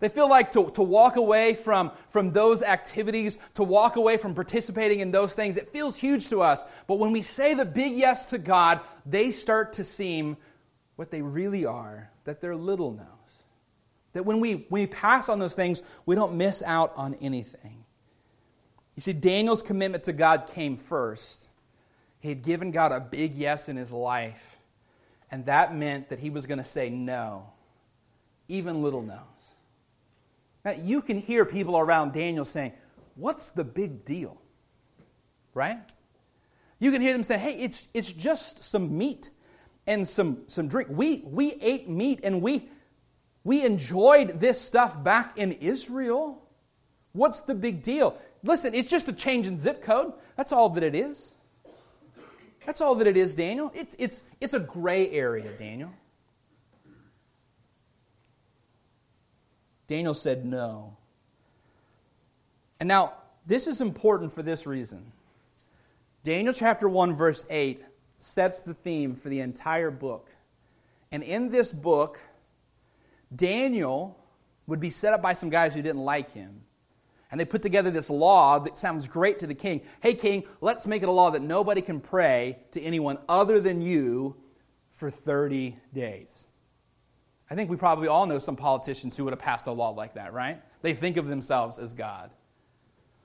They 0.00 0.10
feel 0.10 0.28
like 0.28 0.52
to, 0.52 0.70
to 0.72 0.82
walk 0.82 1.16
away 1.16 1.54
from, 1.54 1.92
from 2.10 2.32
those 2.32 2.62
activities, 2.62 3.38
to 3.54 3.64
walk 3.64 3.96
away 3.96 4.18
from 4.18 4.34
participating 4.34 5.00
in 5.00 5.12
those 5.12 5.34
things, 5.34 5.56
it 5.56 5.70
feels 5.70 5.96
huge 5.96 6.28
to 6.28 6.42
us. 6.42 6.62
But 6.86 6.98
when 6.98 7.10
we 7.10 7.22
say 7.22 7.54
the 7.54 7.64
big 7.64 7.96
yes 7.96 8.26
to 8.26 8.36
God, 8.36 8.80
they 9.06 9.30
start 9.30 9.72
to 9.74 9.84
seem 9.84 10.36
what 10.96 11.10
they 11.10 11.22
really 11.22 11.64
are, 11.64 12.10
that 12.24 12.42
they're 12.42 12.54
little 12.54 12.92
no's. 12.92 13.15
That 14.16 14.24
when 14.24 14.40
we, 14.40 14.66
when 14.68 14.82
we 14.82 14.86
pass 14.86 15.28
on 15.28 15.38
those 15.38 15.54
things, 15.54 15.82
we 16.06 16.14
don't 16.14 16.36
miss 16.36 16.62
out 16.62 16.92
on 16.96 17.14
anything. 17.20 17.84
You 18.96 19.02
see, 19.02 19.12
Daniel's 19.12 19.62
commitment 19.62 20.04
to 20.04 20.14
God 20.14 20.46
came 20.46 20.76
first. 20.76 21.48
He 22.18 22.30
had 22.30 22.42
given 22.42 22.70
God 22.70 22.92
a 22.92 23.00
big 23.00 23.34
yes 23.34 23.68
in 23.68 23.76
his 23.76 23.92
life, 23.92 24.56
and 25.30 25.44
that 25.46 25.74
meant 25.74 26.08
that 26.08 26.18
he 26.18 26.30
was 26.30 26.46
going 26.46 26.58
to 26.58 26.64
say 26.64 26.88
no, 26.88 27.50
even 28.48 28.82
little 28.82 29.02
no's. 29.02 29.54
Now, 30.64 30.72
you 30.72 31.02
can 31.02 31.18
hear 31.18 31.44
people 31.44 31.76
around 31.78 32.12
Daniel 32.12 32.44
saying, 32.44 32.72
What's 33.14 33.50
the 33.50 33.64
big 33.64 34.04
deal? 34.04 34.40
Right? 35.54 35.78
You 36.78 36.90
can 36.90 37.00
hear 37.00 37.12
them 37.12 37.22
say, 37.22 37.38
Hey, 37.38 37.52
it's, 37.52 37.88
it's 37.92 38.12
just 38.12 38.64
some 38.64 38.96
meat 38.96 39.30
and 39.86 40.08
some, 40.08 40.42
some 40.46 40.68
drink. 40.68 40.88
We, 40.90 41.22
we 41.24 41.52
ate 41.60 41.88
meat 41.88 42.20
and 42.24 42.42
we, 42.42 42.68
we 43.46 43.64
enjoyed 43.64 44.40
this 44.40 44.60
stuff 44.60 45.04
back 45.04 45.38
in 45.38 45.52
Israel. 45.52 46.42
What's 47.12 47.38
the 47.42 47.54
big 47.54 47.80
deal? 47.80 48.18
Listen, 48.42 48.74
it's 48.74 48.90
just 48.90 49.06
a 49.06 49.12
change 49.12 49.46
in 49.46 49.60
zip 49.60 49.82
code. 49.82 50.14
That's 50.36 50.50
all 50.50 50.68
that 50.70 50.82
it 50.82 50.96
is. 50.96 51.36
That's 52.66 52.80
all 52.80 52.96
that 52.96 53.06
it 53.06 53.16
is, 53.16 53.36
Daniel. 53.36 53.70
It's, 53.72 53.94
it's, 54.00 54.22
it's 54.40 54.52
a 54.52 54.58
gray 54.58 55.08
area, 55.12 55.56
Daniel. 55.56 55.92
Daniel 59.86 60.14
said 60.14 60.44
no. 60.44 60.96
And 62.80 62.88
now, 62.88 63.12
this 63.46 63.68
is 63.68 63.80
important 63.80 64.32
for 64.32 64.42
this 64.42 64.66
reason. 64.66 65.12
Daniel 66.24 66.52
chapter 66.52 66.88
1, 66.88 67.14
verse 67.14 67.44
8 67.48 67.84
sets 68.18 68.58
the 68.58 68.74
theme 68.74 69.14
for 69.14 69.28
the 69.28 69.38
entire 69.38 69.92
book. 69.92 70.34
And 71.12 71.22
in 71.22 71.50
this 71.50 71.72
book, 71.72 72.20
Daniel 73.34 74.18
would 74.66 74.80
be 74.80 74.90
set 74.90 75.12
up 75.12 75.22
by 75.22 75.32
some 75.32 75.50
guys 75.50 75.74
who 75.74 75.82
didn't 75.82 76.02
like 76.02 76.32
him. 76.32 76.62
And 77.30 77.40
they 77.40 77.44
put 77.44 77.62
together 77.62 77.90
this 77.90 78.08
law 78.08 78.58
that 78.60 78.78
sounds 78.78 79.08
great 79.08 79.40
to 79.40 79.46
the 79.46 79.54
king. 79.54 79.82
Hey, 80.00 80.14
king, 80.14 80.44
let's 80.60 80.86
make 80.86 81.02
it 81.02 81.08
a 81.08 81.12
law 81.12 81.30
that 81.30 81.42
nobody 81.42 81.80
can 81.80 82.00
pray 82.00 82.58
to 82.72 82.80
anyone 82.80 83.18
other 83.28 83.60
than 83.60 83.82
you 83.82 84.36
for 84.92 85.10
30 85.10 85.76
days. 85.92 86.46
I 87.50 87.54
think 87.54 87.70
we 87.70 87.76
probably 87.76 88.08
all 88.08 88.26
know 88.26 88.38
some 88.38 88.56
politicians 88.56 89.16
who 89.16 89.24
would 89.24 89.32
have 89.32 89.40
passed 89.40 89.66
a 89.66 89.72
law 89.72 89.90
like 89.90 90.14
that, 90.14 90.32
right? 90.32 90.62
They 90.82 90.94
think 90.94 91.16
of 91.16 91.26
themselves 91.26 91.78
as 91.78 91.94
God. 91.94 92.30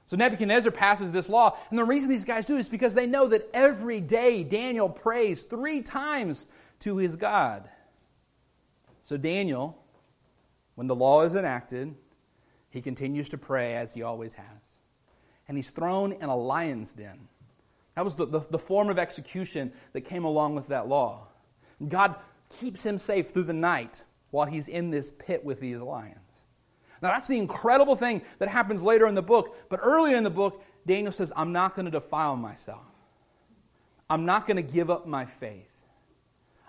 So 0.07 0.17
Nebuchadnezzar 0.17 0.71
passes 0.71 1.11
this 1.11 1.29
law, 1.29 1.57
and 1.69 1.79
the 1.79 1.85
reason 1.85 2.09
these 2.09 2.25
guys 2.25 2.45
do 2.45 2.57
it 2.57 2.59
is 2.59 2.69
because 2.69 2.93
they 2.93 3.05
know 3.05 3.27
that 3.29 3.49
every 3.53 4.01
day 4.01 4.43
Daniel 4.43 4.89
prays 4.89 5.43
three 5.43 5.81
times 5.81 6.47
to 6.79 6.97
his 6.97 7.15
God. 7.15 7.69
So 9.03 9.15
Daniel 9.15 9.81
when 10.75 10.87
the 10.87 10.95
law 10.95 11.21
is 11.21 11.35
enacted, 11.35 11.95
he 12.69 12.81
continues 12.81 13.29
to 13.29 13.37
pray 13.37 13.75
as 13.75 13.93
he 13.93 14.01
always 14.01 14.35
has. 14.35 14.79
And 15.47 15.57
he's 15.57 15.69
thrown 15.69 16.13
in 16.13 16.29
a 16.29 16.35
lion's 16.35 16.93
den. 16.93 17.27
That 17.95 18.05
was 18.05 18.15
the, 18.15 18.25
the, 18.25 18.39
the 18.49 18.59
form 18.59 18.89
of 18.89 18.97
execution 18.97 19.73
that 19.93 20.01
came 20.01 20.23
along 20.23 20.55
with 20.55 20.67
that 20.67 20.87
law. 20.87 21.27
God 21.87 22.15
keeps 22.49 22.85
him 22.85 22.97
safe 22.97 23.31
through 23.31 23.43
the 23.43 23.53
night 23.53 24.03
while 24.29 24.45
he's 24.45 24.67
in 24.67 24.91
this 24.91 25.11
pit 25.11 25.43
with 25.43 25.59
these 25.59 25.81
lions. 25.81 26.17
Now, 27.01 27.11
that's 27.11 27.27
the 27.27 27.39
incredible 27.39 27.95
thing 27.95 28.21
that 28.39 28.47
happens 28.47 28.83
later 28.83 29.07
in 29.07 29.15
the 29.15 29.21
book. 29.21 29.57
But 29.69 29.79
earlier 29.81 30.15
in 30.15 30.23
the 30.23 30.29
book, 30.29 30.63
Daniel 30.85 31.11
says, 31.11 31.33
I'm 31.35 31.51
not 31.51 31.75
going 31.75 31.85
to 31.85 31.91
defile 31.91 32.35
myself. 32.35 32.85
I'm 34.09 34.25
not 34.25 34.45
going 34.45 34.57
to 34.57 34.73
give 34.73 34.89
up 34.89 35.07
my 35.07 35.25
faith. 35.25 35.70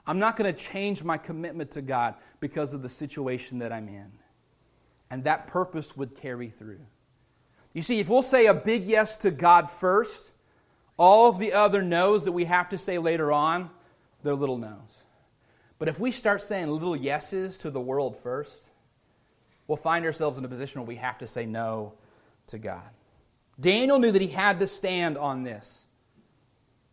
I'm 0.06 0.18
not 0.18 0.36
going 0.36 0.52
to 0.52 0.58
change 0.58 1.04
my 1.04 1.16
commitment 1.16 1.72
to 1.72 1.82
God 1.82 2.14
because 2.40 2.74
of 2.74 2.82
the 2.82 2.88
situation 2.88 3.58
that 3.60 3.72
I'm 3.72 3.88
in. 3.88 4.12
And 5.10 5.24
that 5.24 5.46
purpose 5.46 5.96
would 5.96 6.16
carry 6.16 6.48
through. 6.48 6.80
You 7.72 7.82
see, 7.82 8.00
if 8.00 8.08
we'll 8.08 8.22
say 8.22 8.46
a 8.46 8.54
big 8.54 8.86
yes 8.86 9.16
to 9.18 9.30
God 9.30 9.70
first, 9.70 10.32
all 10.96 11.28
of 11.28 11.38
the 11.38 11.52
other 11.52 11.82
no's 11.82 12.24
that 12.24 12.32
we 12.32 12.44
have 12.44 12.68
to 12.70 12.78
say 12.78 12.98
later 12.98 13.32
on, 13.32 13.70
they're 14.22 14.34
little 14.34 14.58
no's. 14.58 15.04
But 15.78 15.88
if 15.88 15.98
we 15.98 16.12
start 16.12 16.42
saying 16.42 16.68
little 16.70 16.96
yeses 16.96 17.58
to 17.58 17.70
the 17.70 17.80
world 17.80 18.16
first, 18.16 18.70
we'll 19.66 19.76
find 19.76 20.04
ourselves 20.04 20.38
in 20.38 20.44
a 20.44 20.48
position 20.48 20.80
where 20.80 20.88
we 20.88 20.96
have 20.96 21.18
to 21.18 21.26
say 21.26 21.46
no 21.46 21.94
to 22.48 22.58
God. 22.58 22.88
Daniel 23.58 23.98
knew 23.98 24.10
that 24.10 24.22
he 24.22 24.28
had 24.28 24.60
to 24.60 24.66
stand 24.66 25.18
on 25.18 25.42
this. 25.42 25.86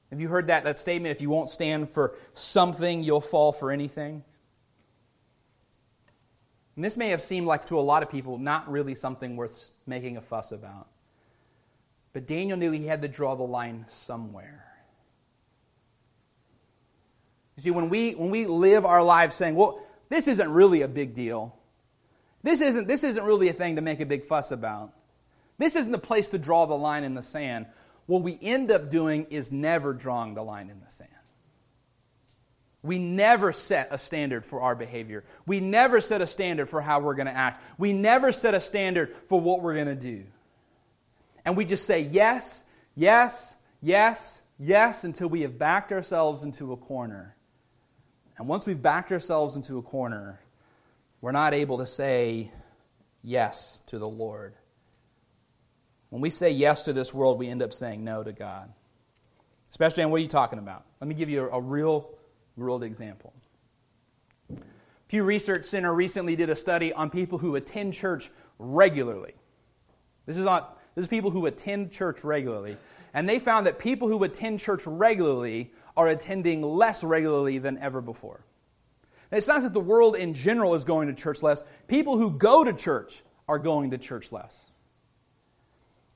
Have 0.10 0.20
you 0.20 0.28
heard 0.28 0.48
that, 0.48 0.63
that 0.63 0.78
statement? 0.78 1.16
If 1.16 1.22
you 1.22 1.30
won't 1.30 1.50
stand 1.50 1.89
for 1.89 2.16
something, 2.34 3.04
you'll 3.04 3.22
fall 3.22 3.51
for 3.51 3.72
anything. 3.72 4.24
And 6.75 6.86
this 6.86 6.98
may 6.98 7.10
have 7.10 7.22
seemed 7.22 7.46
like 7.46 7.66
to 7.66 7.78
a 7.78 7.82
lot 7.82 8.04
of 8.04 8.10
people 8.10 8.38
not 8.38 8.70
really 8.72 8.96
something 8.96 9.36
worth 9.36 9.70
making 9.86 10.18
a 10.18 10.22
fuss 10.22 10.51
about. 10.51 10.88
But 12.13 12.25
Daniel 12.25 12.58
knew 12.58 12.72
he 12.72 12.88
had 12.88 13.01
to 13.01 13.08
draw 13.08 13.36
the 13.36 13.44
line 13.44 13.86
somewhere. 13.88 14.66
You 17.58 17.63
see, 17.63 17.72
when 17.72 17.89
we, 17.89 18.13
when 18.13 18.30
we 18.30 18.46
live 18.46 18.86
our 18.86 19.04
lives 19.04 19.36
saying, 19.36 19.56
well, 19.56 19.82
this 20.08 20.28
isn't 20.28 20.50
really 20.50 20.82
a 20.82 20.88
big 20.88 21.13
deal, 21.13 21.56
this 22.42 22.62
isn't, 22.62 22.88
this 22.88 23.04
isn't 23.04 23.25
really 23.25 23.50
a 23.50 23.54
thing 23.54 23.75
to 23.75 23.82
make 23.82 24.00
a 24.00 24.06
big 24.06 24.24
fuss 24.24 24.51
about, 24.51 24.94
this 25.58 25.75
isn't 25.75 25.92
the 25.92 26.00
place 26.00 26.30
to 26.30 26.38
draw 26.38 26.66
the 26.66 26.78
line 26.78 27.04
in 27.04 27.16
the 27.16 27.22
sand, 27.22 27.66
what 28.10 28.24
we 28.24 28.39
end 28.42 28.72
up 28.72 28.89
doing 28.89 29.28
is 29.30 29.51
never 29.51 29.94
drawing 29.94 30.34
the 30.34 30.42
line 30.42 30.72
in 30.72 30.80
the 30.80 30.89
sand. 30.89 31.12
We 32.82 32.98
never 32.98 33.54
set 33.54 33.89
a 33.92 34.00
standard 34.00 34.44
for 34.44 34.62
our 34.62 34.74
behavior. 34.74 35.24
We 35.46 35.60
never 35.60 36.01
set 36.01 36.20
a 36.20 36.25
standard 36.25 36.70
for 36.70 36.82
how 36.82 37.01
we're 37.01 37.13
going 37.13 37.28
to 37.28 37.36
act. 37.36 37.63
We 37.78 37.94
never 37.94 38.32
set 38.32 38.56
a 38.56 38.60
standard 38.60 39.13
for 39.28 39.39
what 39.39 39.62
we're 39.62 39.75
going 39.75 39.96
to 39.96 39.96
do. 39.96 40.24
And 41.46 41.56
we 41.56 41.66
just 41.66 41.86
say 41.86 42.01
yes, 42.01 42.63
yes, 42.96 43.56
yes, 43.80 44.42
yes 44.58 45.04
until 45.04 45.30
we 45.30 45.44
have 45.44 45.60
backed 45.60 45.92
ourselves 45.92 46.44
into 46.44 46.74
a 46.74 46.78
corner. 46.78 47.36
And 48.39 48.48
once 48.48 48.66
we've 48.66 48.82
backed 48.82 49.12
ourselves 49.12 49.56
into 49.56 49.78
a 49.78 49.84
corner, 49.84 50.42
we're 51.22 51.32
not 51.32 51.54
able 51.54 51.78
to 51.78 51.86
say 51.86 52.50
yes 53.22 53.82
to 53.86 54.00
the 54.00 54.10
Lord. 54.10 54.56
When 56.10 56.22
we 56.22 56.30
say 56.30 56.51
yes 56.51 56.86
to 56.86 56.94
this 56.94 57.13
world, 57.13 57.38
we 57.38 57.48
end 57.48 57.62
up 57.62 57.74
saying 57.74 58.04
no 58.04 58.24
to 58.24 58.34
God. 58.34 58.74
Especially, 59.70 60.04
and 60.04 60.12
what 60.12 60.18
are 60.18 60.24
you 60.24 60.28
talking 60.28 60.60
about? 60.60 60.86
Let 61.00 61.08
me 61.08 61.16
give 61.16 61.30
you 61.30 61.42
a, 61.42 61.58
a 61.58 61.62
real 61.62 62.10
world 62.58 62.84
example. 62.84 63.34
Pew 65.08 65.24
Research 65.24 65.66
Center 65.66 65.94
recently 65.94 66.36
did 66.36 66.50
a 66.50 66.56
study 66.56 66.94
on 66.94 67.10
people 67.10 67.38
who 67.38 67.56
attend 67.56 67.94
church 67.94 68.30
regularly. 68.58 69.34
This 70.25 70.38
is, 70.38 70.46
on, 70.46 70.66
this 70.96 71.04
is 71.04 71.10
people 71.10 71.32
who 71.32 71.46
attend 71.46 71.92
church 71.92 72.24
regularly. 72.24 72.78
And 73.13 73.28
they 73.28 73.39
found 73.39 73.66
that 73.66 73.80
people 73.80 74.08
who 74.08 74.24
attend 74.24 74.60
church 74.60 74.86
regularly 74.86 75.72
are 75.98 76.08
attending 76.08 76.62
less 76.62 77.04
regularly 77.04 77.58
than 77.58 77.78
ever 77.80 78.01
before. 78.01 78.46
Now, 79.32 79.38
it's 79.38 79.48
not 79.48 79.62
that 79.63 79.74
the 79.74 79.80
world 79.80 80.16
in 80.16 80.34
general 80.34 80.75
is 80.75 80.86
going 80.86 81.08
to 81.08 81.13
church 81.13 81.42
less, 81.42 81.63
people 81.88 82.18
who 82.18 82.32
go 82.32 82.63
to 82.63 82.74
church 82.74 83.24
are 83.48 83.60
going 83.60 83.92
to 83.92 83.98
church 83.98 84.32
less. 84.32 84.69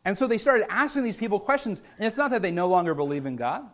And 0.06 0.18
so 0.18 0.28
they 0.28 0.38
started 0.38 0.66
asking 0.70 1.04
these 1.04 1.18
people 1.18 1.40
questions, 1.40 1.82
and 1.98 2.06
it's 2.06 2.18
not 2.18 2.32
that 2.32 2.42
they 2.42 2.52
no 2.52 2.68
longer 2.68 2.94
believe 2.94 3.26
in 3.26 3.36
God. 3.36 3.70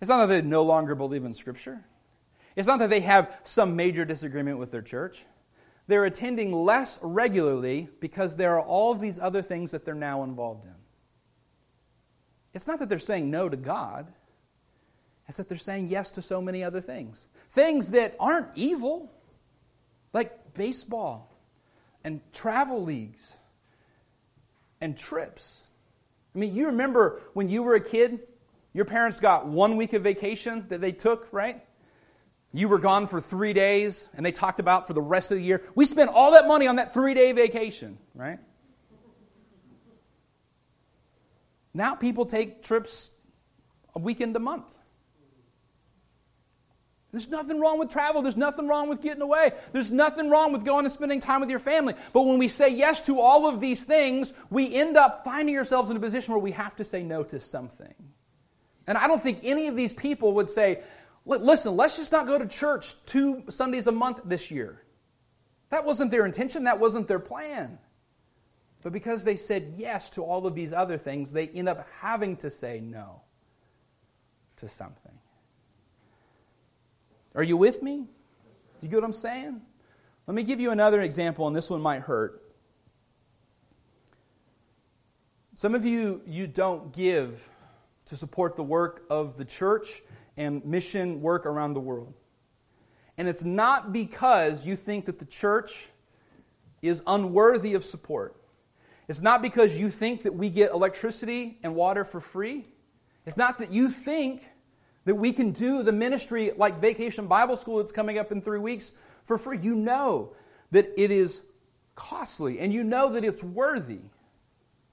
It's 0.00 0.08
not 0.08 0.26
that 0.26 0.42
they 0.42 0.48
no 0.48 0.62
longer 0.62 0.94
believe 0.94 1.24
in 1.24 1.34
Scripture. 1.34 1.84
It's 2.56 2.66
not 2.66 2.78
that 2.80 2.90
they 2.90 3.00
have 3.00 3.40
some 3.44 3.76
major 3.76 4.04
disagreement 4.04 4.58
with 4.58 4.70
their 4.70 4.82
church. 4.82 5.24
They're 5.86 6.04
attending 6.04 6.52
less 6.52 6.98
regularly 7.00 7.88
because 8.00 8.36
there 8.36 8.54
are 8.54 8.62
all 8.62 8.92
of 8.92 9.00
these 9.00 9.20
other 9.20 9.42
things 9.42 9.70
that 9.70 9.84
they're 9.84 9.94
now 9.94 10.24
involved 10.24 10.64
in. 10.64 10.74
It's 12.52 12.66
not 12.66 12.78
that 12.80 12.88
they're 12.88 12.98
saying 12.98 13.30
no 13.30 13.48
to 13.48 13.56
God, 13.56 14.12
it's 15.28 15.38
that 15.38 15.48
they're 15.48 15.58
saying 15.58 15.88
yes 15.88 16.10
to 16.12 16.22
so 16.22 16.40
many 16.40 16.64
other 16.64 16.80
things. 16.80 17.26
Things 17.50 17.90
that 17.92 18.16
aren't 18.18 18.48
evil, 18.54 19.12
like 20.12 20.54
baseball 20.54 21.36
and 22.04 22.20
travel 22.32 22.82
leagues 22.82 23.38
and 24.80 24.96
trips. 24.96 25.62
I 26.34 26.38
mean, 26.38 26.54
you 26.54 26.66
remember 26.66 27.22
when 27.32 27.48
you 27.48 27.62
were 27.62 27.74
a 27.74 27.80
kid, 27.80 28.20
your 28.74 28.84
parents 28.84 29.20
got 29.20 29.46
one 29.46 29.76
week 29.76 29.94
of 29.94 30.02
vacation 30.02 30.66
that 30.68 30.80
they 30.80 30.92
took, 30.92 31.32
right? 31.32 31.62
You 32.52 32.68
were 32.68 32.78
gone 32.78 33.06
for 33.06 33.20
three 33.20 33.52
days, 33.52 34.08
and 34.14 34.24
they 34.24 34.32
talked 34.32 34.60
about 34.60 34.86
for 34.86 34.92
the 34.92 35.02
rest 35.02 35.30
of 35.30 35.38
the 35.38 35.44
year. 35.44 35.62
We 35.74 35.84
spent 35.84 36.10
all 36.10 36.32
that 36.32 36.46
money 36.46 36.66
on 36.66 36.76
that 36.76 36.92
three 36.92 37.14
day 37.14 37.32
vacation, 37.32 37.98
right? 38.14 38.38
Now 41.72 41.94
people 41.94 42.24
take 42.24 42.62
trips 42.62 43.12
a 43.94 43.98
weekend 43.98 44.36
a 44.36 44.38
month. 44.38 44.78
There's 47.16 47.30
nothing 47.30 47.58
wrong 47.58 47.78
with 47.78 47.88
travel. 47.88 48.20
There's 48.20 48.36
nothing 48.36 48.68
wrong 48.68 48.90
with 48.90 49.00
getting 49.00 49.22
away. 49.22 49.52
There's 49.72 49.90
nothing 49.90 50.28
wrong 50.28 50.52
with 50.52 50.66
going 50.66 50.84
and 50.84 50.92
spending 50.92 51.18
time 51.18 51.40
with 51.40 51.48
your 51.48 51.58
family. 51.58 51.94
But 52.12 52.26
when 52.26 52.36
we 52.36 52.46
say 52.46 52.68
yes 52.68 53.00
to 53.06 53.20
all 53.20 53.48
of 53.48 53.58
these 53.58 53.84
things, 53.84 54.34
we 54.50 54.74
end 54.74 54.98
up 54.98 55.24
finding 55.24 55.56
ourselves 55.56 55.88
in 55.88 55.96
a 55.96 56.00
position 56.00 56.34
where 56.34 56.42
we 56.42 56.50
have 56.50 56.76
to 56.76 56.84
say 56.84 57.02
no 57.02 57.22
to 57.22 57.40
something. 57.40 57.94
And 58.86 58.98
I 58.98 59.08
don't 59.08 59.22
think 59.22 59.38
any 59.44 59.66
of 59.66 59.76
these 59.76 59.94
people 59.94 60.34
would 60.34 60.50
say, 60.50 60.82
listen, 61.24 61.74
let's 61.74 61.96
just 61.96 62.12
not 62.12 62.26
go 62.26 62.38
to 62.38 62.46
church 62.46 62.94
two 63.06 63.44
Sundays 63.48 63.86
a 63.86 63.92
month 63.92 64.20
this 64.26 64.50
year. 64.50 64.82
That 65.70 65.86
wasn't 65.86 66.10
their 66.10 66.26
intention, 66.26 66.64
that 66.64 66.78
wasn't 66.78 67.08
their 67.08 67.18
plan. 67.18 67.78
But 68.82 68.92
because 68.92 69.24
they 69.24 69.36
said 69.36 69.72
yes 69.74 70.10
to 70.10 70.22
all 70.22 70.46
of 70.46 70.54
these 70.54 70.74
other 70.74 70.98
things, 70.98 71.32
they 71.32 71.48
end 71.48 71.70
up 71.70 71.88
having 71.98 72.36
to 72.36 72.50
say 72.50 72.78
no 72.78 73.22
to 74.56 74.68
something. 74.68 75.18
Are 77.36 77.42
you 77.42 77.58
with 77.58 77.82
me? 77.82 77.98
Do 77.98 78.06
you 78.86 78.88
get 78.88 78.96
what 78.96 79.04
I'm 79.04 79.12
saying? 79.12 79.60
Let 80.26 80.34
me 80.34 80.42
give 80.42 80.58
you 80.58 80.70
another 80.70 81.02
example, 81.02 81.46
and 81.46 81.54
this 81.54 81.68
one 81.68 81.82
might 81.82 82.02
hurt. 82.02 82.42
Some 85.54 85.74
of 85.74 85.84
you, 85.84 86.22
you 86.26 86.46
don't 86.46 86.92
give 86.92 87.50
to 88.06 88.16
support 88.16 88.56
the 88.56 88.62
work 88.62 89.04
of 89.10 89.36
the 89.36 89.44
church 89.44 90.02
and 90.36 90.64
mission 90.64 91.20
work 91.20 91.44
around 91.44 91.74
the 91.74 91.80
world. 91.80 92.14
And 93.18 93.28
it's 93.28 93.44
not 93.44 93.92
because 93.92 94.66
you 94.66 94.74
think 94.74 95.04
that 95.04 95.18
the 95.18 95.24
church 95.26 95.90
is 96.80 97.02
unworthy 97.06 97.74
of 97.74 97.84
support. 97.84 98.36
It's 99.08 99.22
not 99.22 99.42
because 99.42 99.78
you 99.78 99.90
think 99.90 100.22
that 100.22 100.34
we 100.34 100.50
get 100.50 100.72
electricity 100.72 101.58
and 101.62 101.74
water 101.74 102.04
for 102.04 102.20
free. 102.20 102.66
It's 103.24 103.36
not 103.36 103.58
that 103.58 103.72
you 103.72 103.90
think 103.90 104.42
that 105.06 105.14
we 105.14 105.32
can 105.32 105.52
do 105.52 105.82
the 105.82 105.92
ministry 105.92 106.50
like 106.56 106.78
Vacation 106.78 107.28
Bible 107.28 107.56
School 107.56 107.78
that's 107.78 107.92
coming 107.92 108.18
up 108.18 108.32
in 108.32 108.42
three 108.42 108.58
weeks 108.58 108.92
for 109.24 109.38
free. 109.38 109.58
You 109.58 109.74
know 109.74 110.34
that 110.72 110.92
it 111.00 111.10
is 111.10 111.42
costly 111.94 112.58
and 112.58 112.72
you 112.72 112.84
know 112.84 113.10
that 113.12 113.24
it's 113.24 113.42
worthy. 113.42 114.00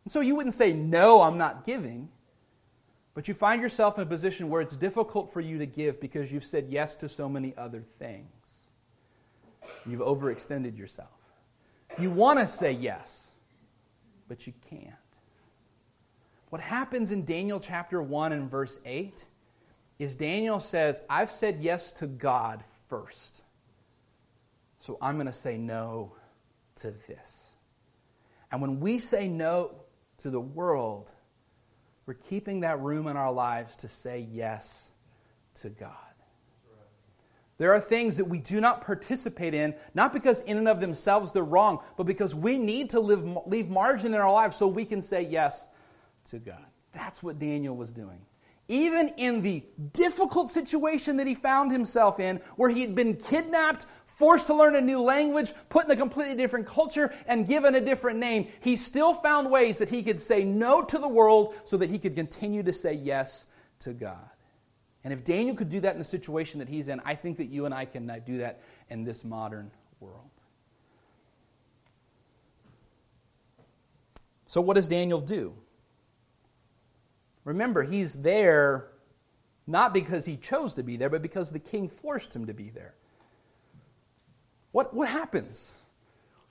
And 0.04 0.12
so 0.12 0.22
you 0.22 0.36
wouldn't 0.36 0.54
say, 0.54 0.72
No, 0.72 1.22
I'm 1.22 1.38
not 1.38 1.66
giving. 1.66 2.10
But 3.16 3.28
you 3.28 3.34
find 3.34 3.62
yourself 3.62 3.98
in 3.98 4.04
a 4.04 4.08
position 4.08 4.50
where 4.50 4.62
it's 4.62 4.76
difficult 4.76 5.32
for 5.32 5.42
you 5.42 5.60
to 5.60 5.68
give 5.68 6.00
because 6.00 6.32
you've 6.32 6.44
said 6.44 6.68
yes 6.70 6.96
to 6.98 7.10
so 7.10 7.30
many 7.30 7.54
other 7.58 7.82
things. 7.82 8.72
You've 9.86 10.02
overextended 10.02 10.78
yourself. 10.78 11.10
You 12.00 12.10
want 12.10 12.40
to 12.40 12.48
say 12.48 12.72
yes, 12.72 13.32
but 14.28 14.48
you 14.48 14.54
can't. 14.68 14.96
What 16.50 16.62
happens 16.62 17.12
in 17.12 17.24
Daniel 17.24 17.60
chapter 17.60 18.02
1 18.02 18.32
and 18.32 18.50
verse 18.50 18.80
8 18.84 19.26
is 20.00 20.16
Daniel 20.16 20.60
says, 20.60 21.02
I've 21.10 21.32
said 21.32 21.60
yes 21.62 21.92
to 21.94 22.08
God 22.08 22.64
first. 22.90 23.44
So 24.80 24.98
I'm 25.02 25.16
going 25.16 25.28
to 25.28 25.34
say 25.34 25.58
no 25.58 26.14
to 26.76 26.92
this. 26.92 27.56
And 28.52 28.62
when 28.62 28.80
we 28.80 29.00
say 29.00 29.28
no 29.28 29.72
to 30.20 30.30
the 30.30 30.42
world, 30.42 31.12
we're 32.06 32.16
keeping 32.16 32.62
that 32.62 32.80
room 32.80 33.08
in 33.08 33.16
our 33.16 33.32
lives 33.32 33.76
to 33.78 33.88
say 33.88 34.28
yes 34.32 34.92
to 35.56 35.70
God. 35.70 35.90
There 37.58 37.72
are 37.72 37.80
things 37.80 38.18
that 38.18 38.26
we 38.26 38.40
do 38.40 38.60
not 38.60 38.82
participate 38.82 39.54
in, 39.54 39.76
not 39.94 40.12
because 40.12 40.42
in 40.42 40.58
and 40.58 40.68
of 40.68 40.82
themselves 40.82 41.32
they're 41.32 41.44
wrong, 41.44 41.80
but 41.98 42.06
because 42.06 42.34
we 42.34 42.58
need 42.58 42.90
to 42.90 43.00
live, 43.00 43.24
leave 43.46 43.70
margin 43.70 44.14
in 44.14 44.20
our 44.20 44.32
lives 44.32 44.58
so 44.58 44.68
we 44.68 44.86
can 44.86 45.02
say 45.02 45.22
yes 45.22 45.70
to 46.26 46.40
God. 46.40 46.66
That's 46.94 47.24
what 47.24 47.40
Daniel 47.40 47.76
was 47.76 47.92
doing. 47.92 48.20
Even 48.68 49.10
in 49.18 49.42
the 49.42 49.64
difficult 49.92 50.50
situation 50.50 51.18
that 51.18 51.28
he 51.28 51.36
found 51.36 51.72
himself 51.72 52.20
in, 52.20 52.38
where 52.56 52.70
he 52.70 52.82
had 52.82 52.96
been 52.96 53.16
kidnapped 53.16 53.86
forced 54.06 54.48
to 54.48 54.54
learn 54.54 54.76
a 54.76 54.82
new 54.82 55.02
language, 55.02 55.52
put 55.70 55.86
in 55.86 55.92
a 55.92 55.96
completely 55.96 56.36
different 56.36 56.66
culture, 56.66 57.14
and 57.28 57.48
given 57.48 57.76
a 57.76 57.82
different 57.82 58.20
name, 58.20 58.48
he 58.62 58.76
still 58.78 59.14
found 59.14 59.50
ways 59.50 59.80
that 59.80 59.90
he 59.90 60.04
could 60.04 60.22
say 60.22 60.44
no 60.44 60.84
to 60.84 60.98
the 60.98 61.08
world 61.08 61.56
so 61.66 61.78
that 61.78 61.90
he 61.90 61.98
could 61.98 62.16
continue 62.16 62.64
to 62.64 62.72
say 62.72 62.94
yes 62.94 63.48
to 63.80 63.92
God. 63.92 64.30
And 65.04 65.12
if 65.12 65.24
Daniel 65.24 65.56
could 65.56 65.70
do 65.70 65.82
that 65.82 65.94
in 65.94 66.00
the 66.00 66.06
situation 66.06 66.60
that 66.60 66.70
he's 66.70 66.88
in, 66.88 67.02
I 67.04 67.16
think 67.16 67.38
that 67.38 67.48
you 67.48 67.66
and 67.66 67.74
I 67.74 67.86
can 67.86 68.10
uh, 68.10 68.20
do 68.24 68.38
that 68.38 68.62
in 68.90 69.04
this 69.04 69.26
modern 69.26 69.72
world. 70.00 70.30
So, 74.46 74.62
what 74.62 74.76
does 74.76 74.88
Daniel 74.88 75.20
do? 75.20 75.56
Remember, 77.46 77.84
he's 77.84 78.16
there 78.16 78.88
not 79.66 79.94
because 79.94 80.26
he 80.26 80.36
chose 80.36 80.74
to 80.76 80.84
be 80.84 80.98
there, 80.98 81.10
but 81.10 81.22
because 81.22 81.52
the 81.52 81.60
king 81.60 81.88
forced 81.88 82.36
him 82.36 82.48
to 82.48 82.54
be 82.54 82.70
there. 82.70 82.94
What, 84.72 84.94
what 84.94 85.08
happens? 85.08 85.76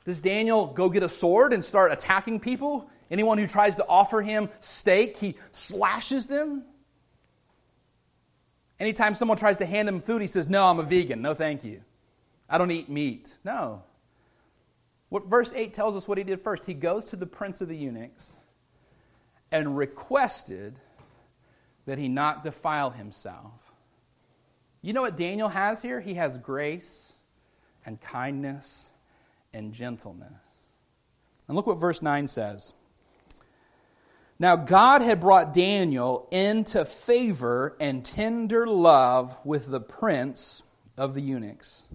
Does 0.05 0.21
Daniel 0.21 0.67
go 0.67 0.89
get 0.89 1.03
a 1.03 1.09
sword 1.09 1.53
and 1.53 1.65
start 1.65 1.93
attacking 1.93 2.41
people? 2.41 2.89
Anyone 3.11 3.39
who 3.39 3.47
tries 3.47 3.77
to 3.77 3.87
offer 3.87 4.23
him 4.23 4.49
steak, 4.61 5.17
he 5.19 5.37
slashes 5.51 6.27
them? 6.27 6.65
Anytime 8.81 9.15
someone 9.15 9.37
tries 9.37 9.59
to 9.59 9.67
hand 9.67 9.89
him 9.89 10.01
food, 10.01 10.23
he 10.23 10.29
says, 10.29 10.49
No, 10.49 10.67
I'm 10.67 10.79
a 10.79 10.83
vegan. 10.83 11.23
No, 11.23 11.35
thank 11.35 11.63
you. 11.63 11.83
I 12.49 12.59
don't 12.59 12.71
eat 12.71 12.89
meat. 12.89 13.39
No. 13.45 13.83
What 15.09 15.27
verse 15.27 15.53
8 15.55 15.75
tells 15.75 15.95
us 15.95 16.09
what 16.09 16.17
he 16.17 16.25
did 16.25 16.41
first. 16.41 16.65
He 16.65 16.75
goes 16.75 17.07
to 17.07 17.17
the 17.17 17.27
prince 17.27 17.61
of 17.61 17.69
the 17.69 17.77
eunuchs 17.77 18.39
and 19.53 19.77
requested 19.77 20.81
that 21.85 21.99
he 21.99 22.09
not 22.09 22.43
defile 22.43 22.91
himself. 22.91 23.53
You 24.81 24.93
know 24.93 25.03
what 25.03 25.17
Daniel 25.17 25.49
has 25.49 25.83
here? 25.83 26.01
He 26.01 26.15
has 26.15 26.39
grace 26.39 27.15
and 27.85 28.01
kindness 28.01 28.91
and 29.53 29.73
gentleness. 29.73 30.33
And 31.47 31.57
look 31.57 31.67
what 31.67 31.79
verse 31.79 32.03
9 32.03 32.27
says. 32.27 32.73
Now, 34.39 34.57
God 34.57 35.03
had 35.03 35.21
brought 35.21 35.53
Daniel 35.53 36.27
into 36.33 36.85
favor 36.85 37.77
and 37.79 38.05
tender 38.05 38.67
love 38.67 39.39
with 39.45 39.71
the 39.71 39.81
prince 39.81 40.65
of 40.97 41.15
the 41.15 41.21
eunuchs. 41.21 41.89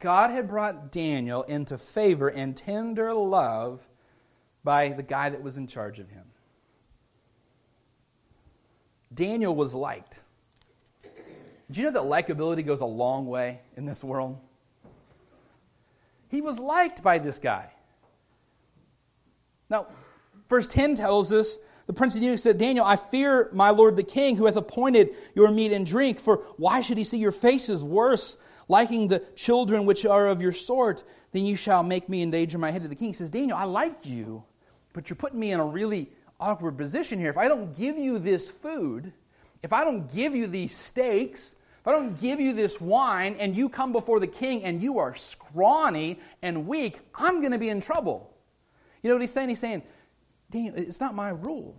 God 0.00 0.30
had 0.30 0.48
brought 0.48 0.90
Daniel 0.90 1.42
into 1.44 1.78
favor 1.78 2.28
and 2.28 2.56
tender 2.56 3.14
love 3.14 3.88
by 4.64 4.88
the 4.88 5.02
guy 5.02 5.30
that 5.30 5.42
was 5.42 5.56
in 5.56 5.66
charge 5.66 5.98
of 6.00 6.10
him. 6.10 6.24
Daniel 9.14 9.54
was 9.54 9.74
liked. 9.74 10.22
Do 11.70 11.80
you 11.80 11.90
know 11.90 11.92
that 11.92 12.08
likability 12.08 12.64
goes 12.64 12.80
a 12.80 12.86
long 12.86 13.26
way 13.26 13.60
in 13.76 13.86
this 13.86 14.04
world? 14.04 14.38
He 16.30 16.40
was 16.40 16.58
liked 16.58 17.02
by 17.02 17.18
this 17.18 17.38
guy. 17.38 17.70
Now, 19.70 19.86
verse 20.48 20.66
10 20.66 20.96
tells 20.96 21.32
us 21.32 21.58
the 21.86 21.92
prince 21.92 22.16
of 22.16 22.22
eunuchs 22.22 22.42
said, 22.42 22.58
Daniel, 22.58 22.84
I 22.84 22.96
fear 22.96 23.50
my 23.52 23.70
lord 23.70 23.96
the 23.96 24.02
king, 24.02 24.36
who 24.36 24.46
hath 24.46 24.56
appointed 24.56 25.10
your 25.34 25.50
meat 25.50 25.72
and 25.72 25.84
drink, 25.84 26.18
for 26.18 26.38
why 26.56 26.80
should 26.80 26.96
he 26.96 27.04
see 27.04 27.18
your 27.18 27.32
faces 27.32 27.84
worse, 27.84 28.38
liking 28.68 29.08
the 29.08 29.20
children 29.36 29.84
which 29.84 30.06
are 30.06 30.26
of 30.26 30.40
your 30.40 30.52
sort? 30.52 31.04
Then 31.32 31.44
you 31.44 31.56
shall 31.56 31.82
make 31.82 32.08
me 32.08 32.22
endanger 32.22 32.58
my 32.58 32.70
head 32.70 32.82
to 32.82 32.88
the 32.88 32.94
king. 32.94 33.08
He 33.08 33.14
says, 33.14 33.30
Daniel, 33.30 33.56
I 33.56 33.64
like 33.64 34.06
you, 34.06 34.44
but 34.92 35.10
you're 35.10 35.16
putting 35.16 35.38
me 35.38 35.52
in 35.52 35.60
a 35.60 35.64
really 35.64 36.10
awkward 36.40 36.76
position 36.76 37.18
here. 37.18 37.30
If 37.30 37.36
I 37.36 37.48
don't 37.48 37.76
give 37.76 37.96
you 37.96 38.18
this 38.18 38.50
food, 38.50 39.12
if 39.62 39.72
I 39.72 39.84
don't 39.84 40.12
give 40.12 40.34
you 40.34 40.46
these 40.46 40.76
steaks, 40.76 41.56
if 41.80 41.88
I 41.88 41.92
don't 41.92 42.18
give 42.20 42.40
you 42.40 42.52
this 42.52 42.80
wine, 42.80 43.36
and 43.38 43.56
you 43.56 43.68
come 43.68 43.92
before 43.92 44.18
the 44.20 44.26
king 44.26 44.64
and 44.64 44.82
you 44.82 44.98
are 44.98 45.14
scrawny 45.14 46.18
and 46.42 46.66
weak, 46.66 47.00
I'm 47.14 47.40
going 47.40 47.52
to 47.52 47.58
be 47.58 47.68
in 47.68 47.80
trouble. 47.80 48.34
You 49.02 49.10
know 49.10 49.16
what 49.16 49.20
he's 49.20 49.32
saying? 49.32 49.50
He's 49.50 49.60
saying, 49.60 49.82
Daniel, 50.50 50.74
it's 50.76 51.00
not 51.00 51.14
my 51.14 51.28
rule. 51.28 51.76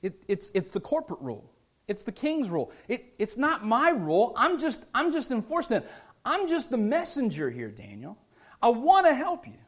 It, 0.00 0.22
it's, 0.28 0.50
it's 0.54 0.70
the 0.70 0.80
corporate 0.80 1.20
rule. 1.20 1.50
It's 1.88 2.04
the 2.04 2.12
king's 2.12 2.48
rule. 2.48 2.72
It, 2.88 3.12
it's 3.18 3.36
not 3.36 3.66
my 3.66 3.90
rule. 3.90 4.32
I'm 4.36 4.58
just, 4.58 4.86
I'm 4.94 5.12
just 5.12 5.30
enforcing 5.30 5.78
it. 5.78 5.90
I'm 6.24 6.48
just 6.48 6.70
the 6.70 6.78
messenger 6.78 7.50
here, 7.50 7.68
Daniel. 7.68 8.16
I 8.62 8.68
want 8.68 9.06
to 9.06 9.14
help 9.14 9.46
you. 9.46 9.58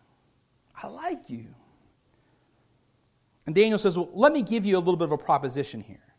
I 0.80 0.86
like 0.86 1.28
you. 1.28 1.54
And 3.46 3.54
Daniel 3.54 3.78
says, 3.78 3.96
Well, 3.96 4.10
let 4.12 4.32
me 4.32 4.42
give 4.42 4.64
you 4.64 4.76
a 4.76 4.80
little 4.80 4.96
bit 4.96 5.06
of 5.06 5.12
a 5.12 5.18
proposition 5.18 5.82
here. 5.82 6.14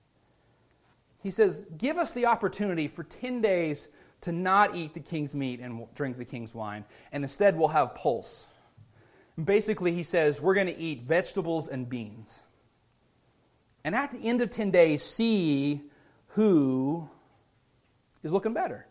He 1.21 1.31
says, 1.31 1.61
Give 1.77 1.97
us 1.97 2.13
the 2.13 2.25
opportunity 2.25 2.87
for 2.87 3.03
10 3.03 3.41
days 3.41 3.87
to 4.21 4.31
not 4.31 4.75
eat 4.75 4.93
the 4.93 4.99
king's 4.99 5.33
meat 5.33 5.59
and 5.59 5.87
drink 5.95 6.17
the 6.17 6.25
king's 6.25 6.53
wine, 6.53 6.85
and 7.11 7.23
instead 7.23 7.57
we'll 7.57 7.69
have 7.69 7.95
pulse. 7.95 8.47
Basically, 9.43 9.91
he 9.91 10.03
says, 10.03 10.41
We're 10.41 10.53
going 10.53 10.67
to 10.67 10.77
eat 10.77 11.01
vegetables 11.01 11.67
and 11.67 11.89
beans. 11.89 12.43
And 13.83 13.93
at 13.93 14.11
the 14.11 14.17
end 14.17 14.41
of 14.41 14.49
10 14.49 14.71
days, 14.71 15.03
see 15.03 15.83
who 16.29 17.07
is 18.23 18.31
looking 18.31 18.53
better. 18.53 18.87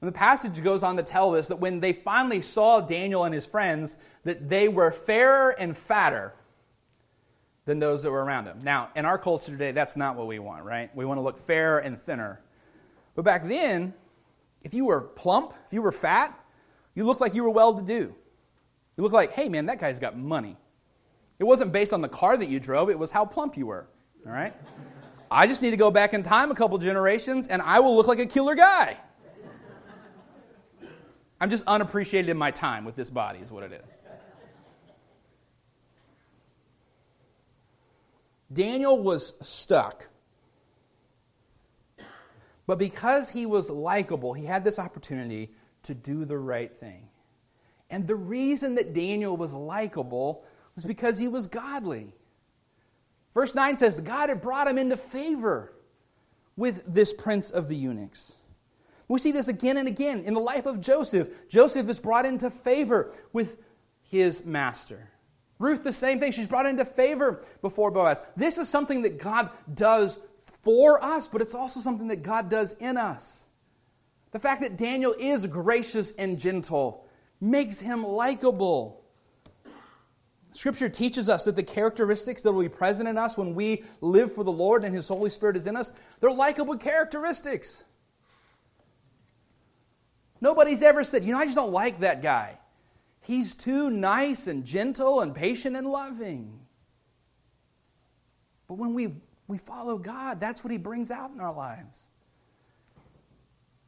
And 0.00 0.08
the 0.08 0.12
passage 0.12 0.62
goes 0.62 0.82
on 0.82 0.96
to 0.96 1.02
tell 1.02 1.34
us 1.34 1.48
that 1.48 1.56
when 1.56 1.80
they 1.80 1.92
finally 1.92 2.42
saw 2.42 2.80
Daniel 2.80 3.24
and 3.24 3.32
his 3.32 3.46
friends, 3.46 3.96
that 4.24 4.48
they 4.48 4.68
were 4.68 4.90
fairer 4.90 5.54
and 5.58 5.76
fatter 5.76 6.34
than 7.66 7.80
those 7.80 8.02
that 8.04 8.10
were 8.10 8.24
around 8.24 8.46
him. 8.46 8.60
Now, 8.62 8.90
in 8.96 9.04
our 9.04 9.18
culture 9.18 9.50
today, 9.50 9.72
that's 9.72 9.96
not 9.96 10.16
what 10.16 10.26
we 10.28 10.38
want, 10.38 10.64
right? 10.64 10.94
We 10.96 11.04
want 11.04 11.18
to 11.18 11.22
look 11.22 11.38
fairer 11.38 11.78
and 11.78 12.00
thinner. 12.00 12.40
But 13.14 13.24
back 13.24 13.46
then, 13.46 13.92
if 14.62 14.72
you 14.72 14.86
were 14.86 15.00
plump, 15.02 15.52
if 15.66 15.72
you 15.72 15.82
were 15.82 15.92
fat, 15.92 16.38
you 16.94 17.04
looked 17.04 17.20
like 17.20 17.34
you 17.34 17.42
were 17.42 17.50
well 17.50 17.74
to 17.74 17.82
do. 17.82 18.14
You 18.96 19.02
looked 19.02 19.14
like, 19.14 19.32
hey 19.32 19.48
man, 19.48 19.66
that 19.66 19.78
guy's 19.78 19.98
got 19.98 20.16
money. 20.16 20.56
It 21.38 21.44
wasn't 21.44 21.72
based 21.72 21.92
on 21.92 22.00
the 22.00 22.08
car 22.08 22.36
that 22.36 22.48
you 22.48 22.58
drove, 22.58 22.88
it 22.88 22.98
was 22.98 23.10
how 23.10 23.24
plump 23.24 23.56
you 23.56 23.66
were. 23.66 23.86
All 24.24 24.32
right? 24.32 24.54
I 25.30 25.46
just 25.46 25.62
need 25.62 25.72
to 25.72 25.76
go 25.76 25.90
back 25.90 26.14
in 26.14 26.22
time 26.22 26.50
a 26.50 26.54
couple 26.54 26.78
generations 26.78 27.48
and 27.48 27.60
I 27.60 27.80
will 27.80 27.96
look 27.96 28.06
like 28.06 28.20
a 28.20 28.26
killer 28.26 28.54
guy. 28.54 28.96
I'm 31.40 31.50
just 31.50 31.64
unappreciated 31.66 32.30
in 32.30 32.38
my 32.38 32.50
time 32.50 32.84
with 32.84 32.96
this 32.96 33.10
body, 33.10 33.40
is 33.40 33.50
what 33.50 33.62
it 33.64 33.82
is. 33.84 33.98
Daniel 38.52 38.98
was 38.98 39.34
stuck. 39.40 40.08
But 42.66 42.78
because 42.78 43.30
he 43.30 43.46
was 43.46 43.70
likable, 43.70 44.34
he 44.34 44.44
had 44.44 44.64
this 44.64 44.78
opportunity 44.78 45.50
to 45.84 45.94
do 45.94 46.24
the 46.24 46.38
right 46.38 46.72
thing. 46.72 47.08
And 47.90 48.06
the 48.06 48.16
reason 48.16 48.74
that 48.74 48.92
Daniel 48.92 49.36
was 49.36 49.54
likable 49.54 50.44
was 50.74 50.84
because 50.84 51.18
he 51.18 51.28
was 51.28 51.46
godly. 51.46 52.12
Verse 53.32 53.54
9 53.54 53.76
says, 53.76 54.00
God 54.00 54.28
had 54.28 54.40
brought 54.40 54.66
him 54.66 54.78
into 54.78 54.96
favor 54.96 55.72
with 56.56 56.82
this 56.86 57.12
prince 57.12 57.50
of 57.50 57.68
the 57.68 57.76
eunuchs. 57.76 58.36
We 59.08 59.20
see 59.20 59.30
this 59.30 59.46
again 59.46 59.76
and 59.76 59.86
again 59.86 60.24
in 60.24 60.34
the 60.34 60.40
life 60.40 60.66
of 60.66 60.80
Joseph. 60.80 61.48
Joseph 61.48 61.88
is 61.88 62.00
brought 62.00 62.26
into 62.26 62.50
favor 62.50 63.12
with 63.32 63.58
his 64.02 64.44
master. 64.44 65.10
Ruth, 65.58 65.84
the 65.84 65.92
same 65.92 66.20
thing. 66.20 66.32
She's 66.32 66.48
brought 66.48 66.66
into 66.66 66.84
favor 66.84 67.42
before 67.62 67.90
Boaz. 67.90 68.22
This 68.36 68.58
is 68.58 68.68
something 68.68 69.02
that 69.02 69.18
God 69.18 69.50
does 69.72 70.18
for 70.62 71.02
us, 71.02 71.28
but 71.28 71.40
it's 71.40 71.54
also 71.54 71.80
something 71.80 72.08
that 72.08 72.22
God 72.22 72.50
does 72.50 72.74
in 72.74 72.96
us. 72.96 73.48
The 74.32 74.38
fact 74.38 74.60
that 74.60 74.76
Daniel 74.76 75.14
is 75.18 75.46
gracious 75.46 76.12
and 76.12 76.38
gentle 76.38 77.06
makes 77.40 77.80
him 77.80 78.04
likable. 78.04 79.02
Scripture 80.52 80.88
teaches 80.88 81.28
us 81.28 81.44
that 81.44 81.56
the 81.56 81.62
characteristics 81.62 82.42
that 82.42 82.52
will 82.52 82.62
be 82.62 82.68
present 82.68 83.08
in 83.08 83.18
us 83.18 83.36
when 83.36 83.54
we 83.54 83.84
live 84.00 84.32
for 84.32 84.42
the 84.42 84.52
Lord 84.52 84.84
and 84.84 84.94
His 84.94 85.08
Holy 85.08 85.28
Spirit 85.28 85.56
is 85.56 85.66
in 85.66 85.76
us, 85.76 85.92
they're 86.20 86.32
likable 86.32 86.76
characteristics. 86.78 87.84
Nobody's 90.40 90.82
ever 90.82 91.04
said, 91.04 91.24
you 91.24 91.32
know, 91.32 91.38
I 91.38 91.44
just 91.44 91.56
don't 91.56 91.72
like 91.72 92.00
that 92.00 92.22
guy. 92.22 92.58
He's 93.26 93.54
too 93.54 93.90
nice 93.90 94.46
and 94.46 94.64
gentle 94.64 95.20
and 95.20 95.34
patient 95.34 95.74
and 95.74 95.90
loving. 95.90 96.60
But 98.68 98.78
when 98.78 98.94
we, 98.94 99.16
we 99.48 99.58
follow 99.58 99.98
God, 99.98 100.40
that's 100.40 100.62
what 100.62 100.70
He 100.70 100.78
brings 100.78 101.10
out 101.10 101.32
in 101.32 101.40
our 101.40 101.52
lives. 101.52 102.08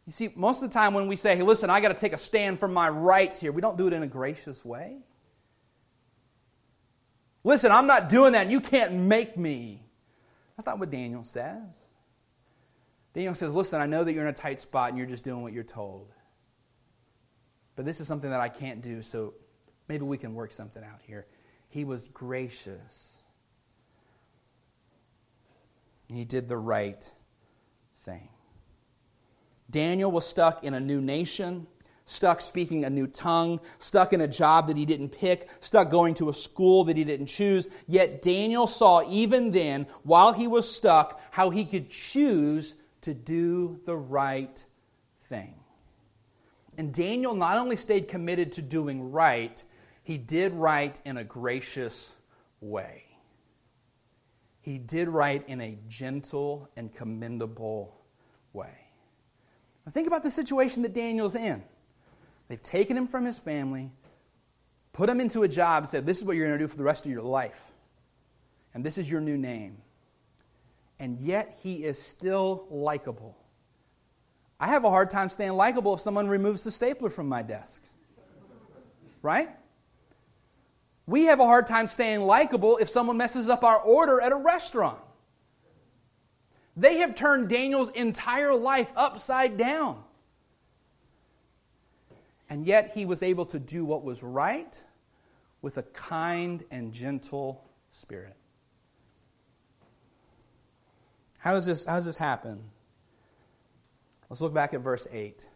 You 0.07 0.13
see, 0.13 0.33
most 0.35 0.61
of 0.61 0.69
the 0.69 0.75
time 0.75 0.93
when 0.93 1.07
we 1.07 1.15
say, 1.15 1.37
hey, 1.37 1.43
listen, 1.43 1.71
I 1.71 1.81
got 1.81 1.95
to 1.95 2.01
take 2.01 2.13
a 2.13 2.19
stand 2.19 2.59
for 2.59 2.67
my 2.67 2.89
rights 2.89 3.41
here, 3.41 3.53
we 3.53 3.61
don't 3.61 3.79
do 3.79 3.87
it 3.87 3.93
in 3.93 4.03
a 4.03 4.09
gracious 4.09 4.65
way. 4.65 4.99
Listen, 7.45 7.71
I'm 7.71 7.87
not 7.87 8.09
doing 8.09 8.33
that, 8.33 8.43
and 8.43 8.51
you 8.51 8.61
can't 8.61 8.93
make 8.95 9.37
me. 9.37 9.85
That's 10.57 10.67
not 10.67 10.81
what 10.81 10.91
Daniel 10.91 11.23
says. 11.23 11.91
Daniel 13.15 13.37
says, 13.37 13.55
listen, 13.55 13.81
I 13.81 13.87
know 13.87 14.03
that 14.03 14.13
you're 14.13 14.25
in 14.25 14.31
a 14.31 14.37
tight 14.37 14.61
spot 14.61 14.89
and 14.89 14.99
you're 14.99 15.07
just 15.07 15.23
doing 15.23 15.43
what 15.43 15.53
you're 15.53 15.63
told. 15.63 16.13
But 17.79 17.85
this 17.85 18.01
is 18.01 18.09
something 18.09 18.31
that 18.31 18.41
I 18.41 18.49
can't 18.49 18.81
do, 18.81 19.03
so 19.03 19.35
maybe 19.87 20.03
we 20.03 20.19
can 20.19 20.35
work 20.35 20.51
something 20.51 20.83
out 20.83 21.01
here. 21.07 21.27
He 21.71 21.85
was 21.85 22.09
gracious. 22.09 23.21
He 26.13 26.25
did 26.25 26.49
the 26.49 26.57
right 26.57 27.09
thing. 27.99 28.31
Daniel 29.71 30.11
was 30.11 30.27
stuck 30.27 30.65
in 30.65 30.75
a 30.75 30.81
new 30.81 31.01
nation, 31.01 31.69
stuck 32.05 32.41
speaking 32.41 32.85
a 32.85 32.91
new 32.91 33.07
tongue, 33.07 33.61
stuck 33.79 34.13
in 34.13 34.23
a 34.23 34.29
job 34.29 34.67
that 34.67 34.77
he 34.77 34.85
didn't 34.85 35.11
pick, 35.11 35.49
stuck 35.61 35.89
going 35.89 36.15
to 36.15 36.31
a 36.31 36.35
school 36.35 36.83
that 36.83 36.97
he 36.97 37.05
didn't 37.05 37.27
choose. 37.27 37.69
Yet 37.87 38.23
Daniel 38.23 38.67
saw, 38.67 39.09
even 39.09 39.53
then, 39.53 39.87
while 40.03 40.33
he 40.33 40.49
was 40.49 40.69
stuck, 40.69 41.21
how 41.31 41.51
he 41.51 41.65
could 41.65 41.91
choose 41.91 42.75
to 43.03 43.15
do 43.15 43.79
the 43.85 43.95
right 43.95 44.65
thing. 45.21 45.58
And 46.79 46.95
Daniel 46.95 47.35
not 47.35 47.59
only 47.59 47.77
stayed 47.77 48.07
committed 48.07 48.53
to 48.53 48.63
doing 48.63 49.11
right, 49.11 49.63
he 50.05 50.17
did 50.17 50.55
right 50.55 50.99
in 51.05 51.17
a 51.17 51.25
gracious 51.25 52.17
way. 52.61 53.05
He 54.61 54.79
did 54.79 55.09
right 55.09 55.45
in 55.49 55.61
a 55.61 55.77
gentle 55.89 56.71
and 56.77 56.95
commendable 56.95 58.01
way. 58.53 58.87
Now 59.85 59.91
think 59.91 60.07
about 60.07 60.23
the 60.23 60.31
situation 60.31 60.83
that 60.83 60.95
Daniel's 60.95 61.35
in. 61.35 61.65
They've 62.47 62.63
taken 62.63 62.97
him 62.97 63.09
from 63.09 63.25
his 63.25 63.41
family, 63.41 63.91
put 64.93 65.11
him 65.11 65.21
into 65.21 65.43
a 65.43 65.49
job, 65.49 65.89
said, 65.89 66.07
This 66.07 66.19
is 66.19 66.25
what 66.25 66.37
you're 66.37 66.47
going 66.47 66.59
to 66.59 66.65
do 66.65 66.69
for 66.69 66.77
the 66.77 66.85
rest 66.85 67.05
of 67.07 67.11
your 67.11 67.23
life. 67.23 67.73
And 68.73 68.85
this 68.85 68.99
is 68.99 69.11
your 69.11 69.21
new 69.21 69.37
name. 69.37 69.79
And 71.01 71.19
yet 71.19 71.59
he 71.63 71.85
is 71.85 72.01
still 72.01 72.67
likable. 72.71 73.37
I 74.61 74.69
have 74.69 74.85
a 74.85 74.91
hard 74.91 75.11
time 75.11 75.29
staying 75.29 75.53
likable 75.53 75.95
if 75.95 76.01
someone 76.01 76.29
removes 76.29 76.65
the 76.65 76.71
stapler 76.71 77.11
from 77.11 77.29
my 77.29 77.43
desk. 77.43 77.85
Right? 79.23 79.51
We 81.07 81.25
have 81.25 81.41
a 81.41 81.45
hard 81.45 81.67
time 81.67 81.87
staying 81.87 82.21
likable 82.21 82.77
if 82.79 82.89
someone 82.89 83.17
messes 83.17 83.49
up 83.49 83.65
our 83.65 83.79
order 83.79 84.21
at 84.21 84.33
a 84.33 84.37
restaurant. 84.37 85.01
They 86.77 86.99
have 86.99 87.15
turned 87.15 87.49
Daniel's 87.49 87.91
entire 87.91 88.55
life 88.55 88.93
upside 88.95 89.57
down. 89.57 90.05
And 92.51 92.67
yet 92.67 92.93
he 92.95 93.05
was 93.05 93.23
able 93.23 93.47
to 93.47 93.59
do 93.59 93.85
what 93.85 94.05
was 94.05 94.23
right 94.23 94.81
with 95.61 95.77
a 95.77 95.83
kind 95.83 96.65
and 96.71 96.93
gentle 96.93 97.65
spirit. 97.91 98.37
How 101.39 101.53
does 101.53 101.67
this, 101.67 101.85
how 101.85 101.95
does 101.95 102.05
this 102.05 102.17
happen? 102.17 102.71
Let's 104.29 104.41
look 104.41 104.55
back 104.55 104.75
at 104.75 104.81
verse 104.81 105.07
8. 105.11 105.49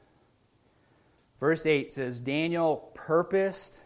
Verse 1.39 1.67
8 1.67 1.91
says, 1.93 2.21
Daniel 2.21 2.91
purposed 2.95 3.83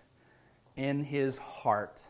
in 0.76 1.02
his 1.02 1.38
heart. 1.38 2.08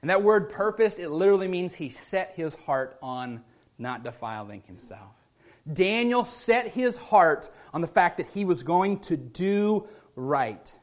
And 0.00 0.10
that 0.10 0.22
word 0.22 0.48
purpose, 0.48 0.98
it 0.98 1.10
literally 1.10 1.48
means 1.48 1.74
he 1.74 1.90
set 1.90 2.32
his 2.34 2.56
heart 2.56 2.96
on 3.02 3.42
not 3.78 4.02
defiling 4.02 4.62
himself. 4.66 5.12
Daniel 5.70 6.24
set 6.24 6.68
his 6.68 6.96
heart 6.96 7.50
on 7.74 7.80
the 7.80 7.86
fact 7.86 8.16
that 8.16 8.26
he 8.28 8.44
was 8.44 8.62
going 8.62 8.98
to 9.00 9.16
do 9.16 9.86
right. 10.16 10.78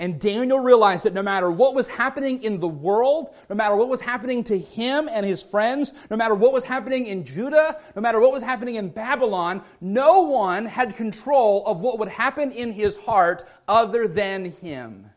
And 0.00 0.18
Daniel 0.18 0.60
realized 0.60 1.04
that 1.04 1.12
no 1.12 1.22
matter 1.22 1.50
what 1.50 1.74
was 1.74 1.86
happening 1.86 2.42
in 2.42 2.58
the 2.58 2.66
world, 2.66 3.34
no 3.50 3.54
matter 3.54 3.76
what 3.76 3.90
was 3.90 4.00
happening 4.00 4.42
to 4.44 4.58
him 4.58 5.10
and 5.12 5.26
his 5.26 5.42
friends, 5.42 5.92
no 6.10 6.16
matter 6.16 6.34
what 6.34 6.54
was 6.54 6.64
happening 6.64 7.04
in 7.04 7.26
Judah, 7.26 7.78
no 7.94 8.00
matter 8.00 8.18
what 8.18 8.32
was 8.32 8.42
happening 8.42 8.76
in 8.76 8.88
Babylon, 8.88 9.62
no 9.78 10.22
one 10.22 10.64
had 10.64 10.96
control 10.96 11.66
of 11.66 11.82
what 11.82 11.98
would 11.98 12.08
happen 12.08 12.50
in 12.50 12.72
his 12.72 12.96
heart 12.96 13.44
other 13.68 14.08
than 14.08 14.46
him. 14.46 15.10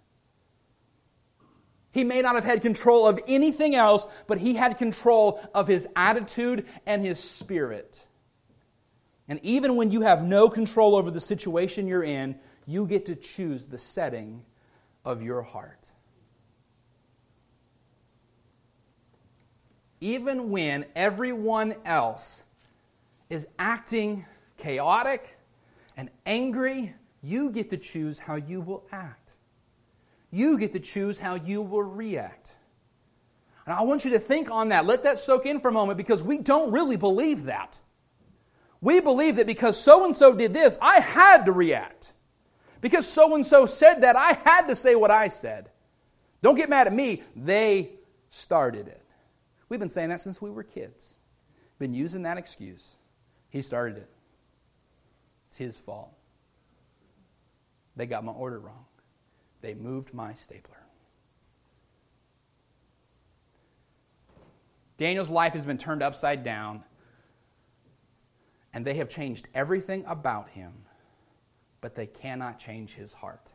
He 1.94 2.04
may 2.04 2.22
not 2.22 2.36
have 2.36 2.44
had 2.44 2.62
control 2.62 3.08
of 3.08 3.22
anything 3.26 3.76
else, 3.76 4.06
but 4.28 4.38
he 4.38 4.56
had 4.56 4.78
control 4.78 5.40
of 5.54 5.70
his 5.70 5.88
attitude 5.96 6.66
and 6.86 7.02
his 7.02 7.22
spirit. 7.22 8.06
And 9.30 9.40
even 9.44 9.78
when 9.78 9.92
you 9.92 10.02
have 10.02 10.26
no 10.26 10.50
control 10.50 10.94
over 10.94 11.10
the 11.10 11.22
situation 11.22 11.88
you're 11.88 12.04
in, 12.04 12.38
you 12.66 12.86
get 12.86 13.06
to 13.06 13.16
choose 13.16 13.68
the 13.68 13.78
setting 13.78 14.44
of 15.06 15.22
your 15.22 15.42
heart. 15.42 15.92
Even 20.02 20.50
when 20.50 20.86
everyone 20.96 21.76
else 21.86 22.44
is 23.30 23.48
acting 23.58 24.26
chaotic 24.58 25.38
and 25.96 26.10
angry, 26.26 26.94
you 27.22 27.50
get 27.50 27.70
to 27.70 27.78
choose 27.78 28.20
how 28.20 28.36
you 28.36 28.60
will 28.60 28.84
act. 28.92 29.36
You 30.30 30.58
get 30.58 30.74
to 30.74 30.80
choose 30.80 31.20
how 31.20 31.36
you 31.36 31.62
will 31.62 31.84
react. 31.84 32.56
And 33.66 33.74
I 33.74 33.82
want 33.84 34.04
you 34.04 34.12
to 34.12 34.20
think 34.20 34.52
on 34.52 34.70
that. 34.70 34.86
Let 34.86 35.04
that 35.04 35.20
soak 35.20 35.46
in 35.46 35.62
for 35.62 35.70
a 35.70 35.72
moment 35.72 35.98
because 35.98 36.24
we 36.24 36.38
don't 36.38 36.72
really 36.72 36.98
believe 36.98 37.44
that. 37.44 37.80
We 38.82 39.00
believe 39.00 39.38
that 39.38 39.48
because 39.48 39.80
so 39.80 40.04
and 40.04 40.14
so 40.14 40.36
did 40.36 40.54
this, 40.54 40.78
I 40.82 41.00
had 41.00 41.46
to 41.46 41.54
react. 41.54 42.14
Because 42.84 43.08
so 43.08 43.34
and 43.34 43.46
so 43.46 43.66
said 43.66 44.02
that, 44.02 44.18
I 44.18 44.34
had 44.44 44.68
to 44.68 44.76
say 44.76 44.94
what 44.94 45.10
I 45.10 45.30
said. 45.30 45.70
Don't 46.42 46.56
get 46.56 46.70
mad 46.70 46.86
at 46.86 46.92
me. 46.92 47.24
They 47.34 47.92
started 48.28 48.90
it. 48.90 49.02
We've 49.70 49.80
been 49.80 49.88
saying 49.88 50.10
that 50.10 50.20
since 50.20 50.42
we 50.42 50.50
were 50.50 50.64
kids. 50.64 51.16
Been 51.80 51.94
using 51.94 52.24
that 52.24 52.38
excuse. 52.38 52.98
He 53.50 53.62
started 53.62 54.00
it. 54.00 54.10
It's 55.48 55.56
his 55.56 55.80
fault. 55.80 56.12
They 57.96 58.06
got 58.06 58.26
my 58.26 58.34
order 58.34 58.60
wrong. 58.60 58.84
They 59.62 59.76
moved 59.76 60.14
my 60.14 60.34
stapler. 60.34 60.84
Daniel's 64.98 65.30
life 65.30 65.54
has 65.54 65.66
been 65.66 65.78
turned 65.78 66.04
upside 66.04 66.44
down, 66.44 66.84
and 68.74 68.84
they 68.84 68.96
have 68.96 69.08
changed 69.08 69.48
everything 69.54 70.04
about 70.06 70.50
him 70.50 70.83
but 71.84 71.96
they 71.96 72.08
cannot 72.08 72.58
change 72.58 72.94
his 72.94 73.14
heart. 73.14 73.52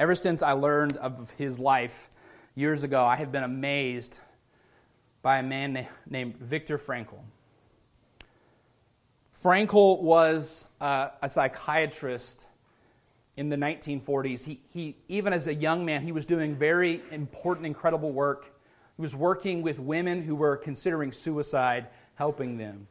Ever 0.00 0.16
since 0.16 0.42
I 0.42 0.50
learned 0.50 0.96
of 0.96 1.30
his 1.38 1.60
life 1.60 2.10
years 2.56 2.82
ago, 2.82 3.04
I 3.04 3.14
have 3.14 3.30
been 3.30 3.44
amazed 3.44 4.18
by 5.22 5.38
a 5.38 5.44
man 5.44 5.86
named 6.10 6.38
Viktor 6.38 6.76
Frankl. 6.76 7.20
Frankl 9.40 10.02
was 10.02 10.64
uh, 10.80 11.10
a 11.22 11.28
psychiatrist 11.28 12.48
in 13.36 13.48
the 13.48 13.56
1940s. 13.56 14.44
He, 14.44 14.60
he, 14.70 14.96
even 15.06 15.32
as 15.34 15.46
a 15.46 15.54
young 15.54 15.84
man, 15.84 16.02
he 16.02 16.10
was 16.10 16.26
doing 16.26 16.56
very 16.56 17.00
important, 17.12 17.64
incredible 17.64 18.10
work. 18.10 18.56
He 18.96 19.02
was 19.02 19.14
working 19.14 19.62
with 19.62 19.78
women 19.78 20.20
who 20.20 20.34
were 20.34 20.56
considering 20.56 21.12
suicide, 21.12 21.86
helping 22.16 22.58
them. 22.58 22.88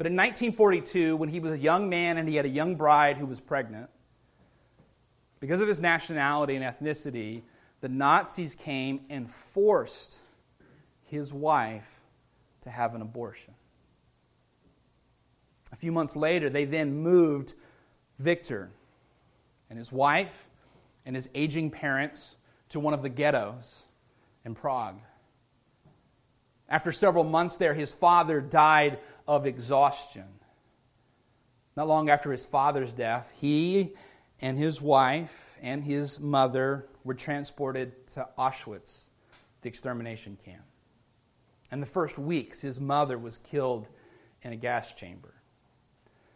But 0.00 0.06
in 0.06 0.14
1942, 0.14 1.14
when 1.16 1.28
he 1.28 1.40
was 1.40 1.52
a 1.52 1.58
young 1.58 1.90
man 1.90 2.16
and 2.16 2.26
he 2.26 2.36
had 2.36 2.46
a 2.46 2.48
young 2.48 2.74
bride 2.74 3.18
who 3.18 3.26
was 3.26 3.38
pregnant, 3.38 3.90
because 5.40 5.60
of 5.60 5.68
his 5.68 5.78
nationality 5.78 6.56
and 6.56 6.64
ethnicity, 6.64 7.42
the 7.82 7.90
Nazis 7.90 8.54
came 8.54 9.02
and 9.10 9.30
forced 9.30 10.22
his 11.04 11.34
wife 11.34 12.00
to 12.62 12.70
have 12.70 12.94
an 12.94 13.02
abortion. 13.02 13.52
A 15.70 15.76
few 15.76 15.92
months 15.92 16.16
later, 16.16 16.48
they 16.48 16.64
then 16.64 16.94
moved 16.94 17.52
Viktor 18.18 18.70
and 19.68 19.78
his 19.78 19.92
wife 19.92 20.48
and 21.04 21.14
his 21.14 21.28
aging 21.34 21.70
parents 21.70 22.36
to 22.70 22.80
one 22.80 22.94
of 22.94 23.02
the 23.02 23.10
ghettos 23.10 23.84
in 24.46 24.54
Prague. 24.54 24.98
After 26.70 26.92
several 26.92 27.24
months 27.24 27.56
there, 27.56 27.74
his 27.74 27.92
father 27.92 28.40
died 28.40 29.00
of 29.26 29.44
exhaustion. 29.44 30.26
Not 31.76 31.88
long 31.88 32.08
after 32.08 32.30
his 32.30 32.46
father's 32.46 32.92
death, 32.92 33.32
he 33.40 33.94
and 34.40 34.56
his 34.56 34.80
wife 34.80 35.58
and 35.60 35.82
his 35.82 36.20
mother 36.20 36.86
were 37.02 37.14
transported 37.14 38.06
to 38.08 38.28
Auschwitz, 38.38 39.10
the 39.62 39.68
extermination 39.68 40.38
camp. 40.44 40.64
In 41.72 41.80
the 41.80 41.86
first 41.86 42.18
weeks, 42.18 42.62
his 42.62 42.80
mother 42.80 43.18
was 43.18 43.38
killed 43.38 43.88
in 44.42 44.52
a 44.52 44.56
gas 44.56 44.94
chamber. 44.94 45.34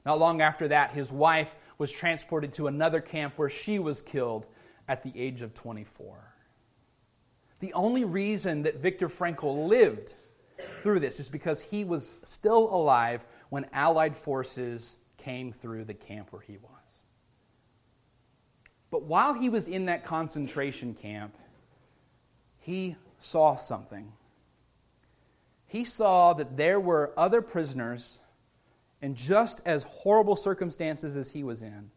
Not 0.04 0.18
long 0.18 0.40
after 0.40 0.68
that, 0.68 0.92
his 0.92 1.10
wife 1.10 1.56
was 1.78 1.90
transported 1.90 2.52
to 2.54 2.66
another 2.66 3.00
camp 3.00 3.34
where 3.36 3.48
she 3.48 3.78
was 3.78 4.02
killed 4.02 4.46
at 4.88 5.02
the 5.02 5.12
age 5.14 5.42
of 5.42 5.54
24. 5.54 6.18
The 7.60 7.72
only 7.72 8.04
reason 8.04 8.64
that 8.64 8.78
Viktor 8.78 9.08
Frankl 9.08 9.66
lived 9.68 10.14
through 10.58 11.00
this 11.00 11.20
is 11.20 11.28
because 11.28 11.62
he 11.62 11.84
was 11.84 12.18
still 12.22 12.74
alive 12.74 13.24
when 13.48 13.66
Allied 13.72 14.14
forces 14.14 14.96
came 15.16 15.52
through 15.52 15.84
the 15.84 15.94
camp 15.94 16.32
where 16.32 16.42
he 16.42 16.56
was. 16.56 16.70
But 18.90 19.04
while 19.04 19.34
he 19.34 19.48
was 19.48 19.66
in 19.66 19.86
that 19.86 20.04
concentration 20.04 20.94
camp, 20.94 21.34
he 22.58 22.96
saw 23.18 23.56
something. 23.56 24.12
He 25.66 25.84
saw 25.84 26.34
that 26.34 26.56
there 26.56 26.78
were 26.78 27.12
other 27.16 27.42
prisoners 27.42 28.20
in 29.02 29.14
just 29.14 29.60
as 29.66 29.82
horrible 29.82 30.36
circumstances 30.36 31.16
as 31.16 31.32
he 31.32 31.42
was 31.42 31.62
in 31.62 31.90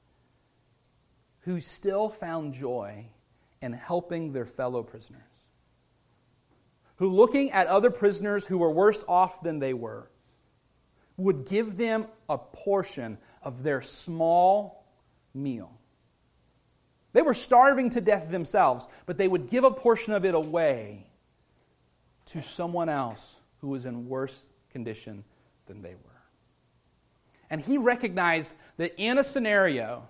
who 1.41 1.61
still 1.61 2.09
found 2.09 2.53
joy 2.53 3.05
in 3.61 3.71
helping 3.71 4.33
their 4.33 4.45
fellow 4.45 4.83
prisoners 4.83 5.21
who, 6.97 7.09
looking 7.09 7.51
at 7.51 7.67
other 7.67 7.89
prisoners 7.89 8.45
who 8.45 8.57
were 8.57 8.71
worse 8.71 9.03
off 9.07 9.41
than 9.41 9.59
they 9.59 9.73
were, 9.73 10.09
would 11.15 11.45
give 11.47 11.77
them 11.77 12.05
a 12.29 12.37
portion 12.37 13.17
of 13.41 13.63
their 13.63 13.81
small 13.81 14.85
meal. 15.33 15.71
They 17.13 17.21
were 17.21 17.33
starving 17.33 17.89
to 17.91 18.01
death 18.01 18.29
themselves, 18.29 18.87
but 19.05 19.17
they 19.17 19.27
would 19.27 19.49
give 19.49 19.63
a 19.63 19.71
portion 19.71 20.13
of 20.13 20.25
it 20.25 20.35
away 20.35 21.07
to 22.27 22.41
someone 22.41 22.89
else 22.89 23.39
who 23.61 23.69
was 23.69 23.85
in 23.85 24.07
worse 24.07 24.45
condition 24.69 25.23
than 25.65 25.81
they 25.81 25.95
were. 25.95 26.21
And 27.49 27.61
he 27.61 27.77
recognized 27.77 28.55
that 28.77 28.93
in 28.97 29.17
a 29.17 29.23
scenario 29.23 30.07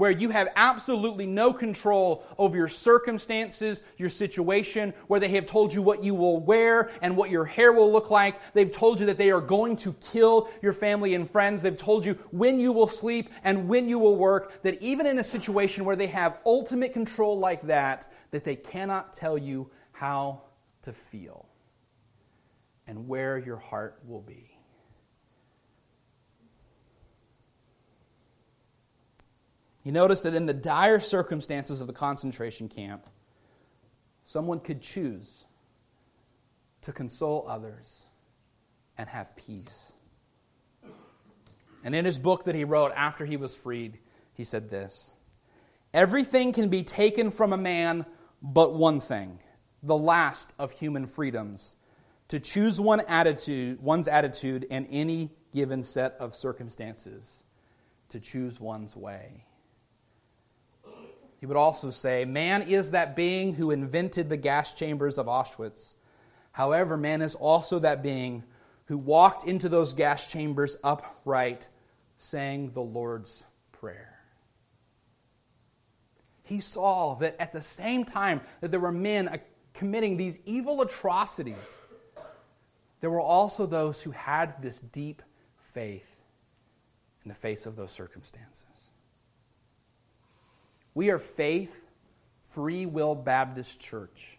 where 0.00 0.10
you 0.10 0.30
have 0.30 0.48
absolutely 0.56 1.26
no 1.26 1.52
control 1.52 2.24
over 2.38 2.56
your 2.56 2.68
circumstances, 2.68 3.82
your 3.98 4.08
situation, 4.08 4.94
where 5.08 5.20
they 5.20 5.28
have 5.28 5.44
told 5.44 5.74
you 5.74 5.82
what 5.82 6.02
you 6.02 6.14
will 6.14 6.40
wear 6.40 6.90
and 7.02 7.16
what 7.16 7.28
your 7.28 7.44
hair 7.44 7.70
will 7.70 7.92
look 7.92 8.10
like. 8.10 8.52
They've 8.54 8.72
told 8.72 8.98
you 8.98 9.06
that 9.06 9.18
they 9.18 9.30
are 9.30 9.42
going 9.42 9.76
to 9.76 9.92
kill 10.12 10.48
your 10.62 10.72
family 10.72 11.14
and 11.14 11.30
friends. 11.30 11.60
They've 11.60 11.76
told 11.76 12.06
you 12.06 12.14
when 12.30 12.58
you 12.58 12.72
will 12.72 12.86
sleep 12.86 13.28
and 13.44 13.68
when 13.68 13.90
you 13.90 13.98
will 13.98 14.16
work. 14.16 14.62
That 14.62 14.80
even 14.80 15.04
in 15.04 15.18
a 15.18 15.24
situation 15.24 15.84
where 15.84 15.96
they 15.96 16.06
have 16.06 16.38
ultimate 16.46 16.94
control 16.94 17.38
like 17.38 17.62
that, 17.66 18.08
that 18.30 18.44
they 18.44 18.56
cannot 18.56 19.12
tell 19.12 19.36
you 19.36 19.70
how 19.92 20.44
to 20.82 20.94
feel 20.94 21.46
and 22.86 23.06
where 23.06 23.36
your 23.36 23.58
heart 23.58 24.00
will 24.06 24.22
be. 24.22 24.56
He 29.80 29.90
noticed 29.90 30.24
that 30.24 30.34
in 30.34 30.46
the 30.46 30.54
dire 30.54 31.00
circumstances 31.00 31.80
of 31.80 31.86
the 31.86 31.92
concentration 31.92 32.68
camp, 32.68 33.06
someone 34.24 34.60
could 34.60 34.82
choose 34.82 35.44
to 36.82 36.92
console 36.92 37.46
others 37.48 38.06
and 38.98 39.08
have 39.08 39.34
peace. 39.36 39.94
And 41.82 41.94
in 41.94 42.04
his 42.04 42.18
book 42.18 42.44
that 42.44 42.54
he 42.54 42.64
wrote 42.64 42.92
after 42.94 43.24
he 43.24 43.38
was 43.38 43.56
freed, 43.56 43.98
he 44.34 44.44
said 44.44 44.68
this 44.68 45.14
Everything 45.94 46.52
can 46.52 46.68
be 46.68 46.82
taken 46.82 47.30
from 47.30 47.52
a 47.52 47.56
man 47.56 48.04
but 48.42 48.74
one 48.74 49.00
thing, 49.00 49.38
the 49.82 49.96
last 49.96 50.52
of 50.58 50.72
human 50.72 51.06
freedoms, 51.06 51.76
to 52.28 52.38
choose 52.38 52.80
one 52.80 53.00
attitude, 53.08 53.80
one's 53.80 54.08
attitude 54.08 54.64
in 54.64 54.86
any 54.86 55.30
given 55.52 55.82
set 55.82 56.12
of 56.20 56.34
circumstances, 56.34 57.44
to 58.10 58.20
choose 58.20 58.60
one's 58.60 58.94
way. 58.94 59.46
He 61.40 61.46
would 61.46 61.56
also 61.56 61.88
say, 61.88 62.26
Man 62.26 62.62
is 62.62 62.90
that 62.90 63.16
being 63.16 63.54
who 63.54 63.70
invented 63.70 64.28
the 64.28 64.36
gas 64.36 64.74
chambers 64.74 65.16
of 65.16 65.26
Auschwitz. 65.26 65.94
However, 66.52 66.98
man 66.98 67.22
is 67.22 67.34
also 67.34 67.78
that 67.78 68.02
being 68.02 68.44
who 68.84 68.98
walked 68.98 69.44
into 69.44 69.68
those 69.68 69.94
gas 69.94 70.30
chambers 70.30 70.76
upright, 70.84 71.68
saying 72.16 72.72
the 72.72 72.82
Lord's 72.82 73.46
Prayer. 73.72 74.18
He 76.42 76.60
saw 76.60 77.14
that 77.14 77.36
at 77.38 77.52
the 77.52 77.62
same 77.62 78.04
time 78.04 78.42
that 78.60 78.70
there 78.70 78.80
were 78.80 78.92
men 78.92 79.28
uh, 79.28 79.38
committing 79.72 80.18
these 80.18 80.38
evil 80.44 80.82
atrocities, 80.82 81.78
there 83.00 83.08
were 83.08 83.20
also 83.20 83.64
those 83.64 84.02
who 84.02 84.10
had 84.10 84.60
this 84.60 84.80
deep 84.80 85.22
faith 85.56 86.20
in 87.22 87.30
the 87.30 87.34
face 87.34 87.64
of 87.64 87.76
those 87.76 87.92
circumstances. 87.92 88.90
We 90.94 91.10
are 91.10 91.18
Faith 91.18 91.86
Free 92.42 92.86
Will 92.86 93.14
Baptist 93.14 93.80
Church. 93.80 94.38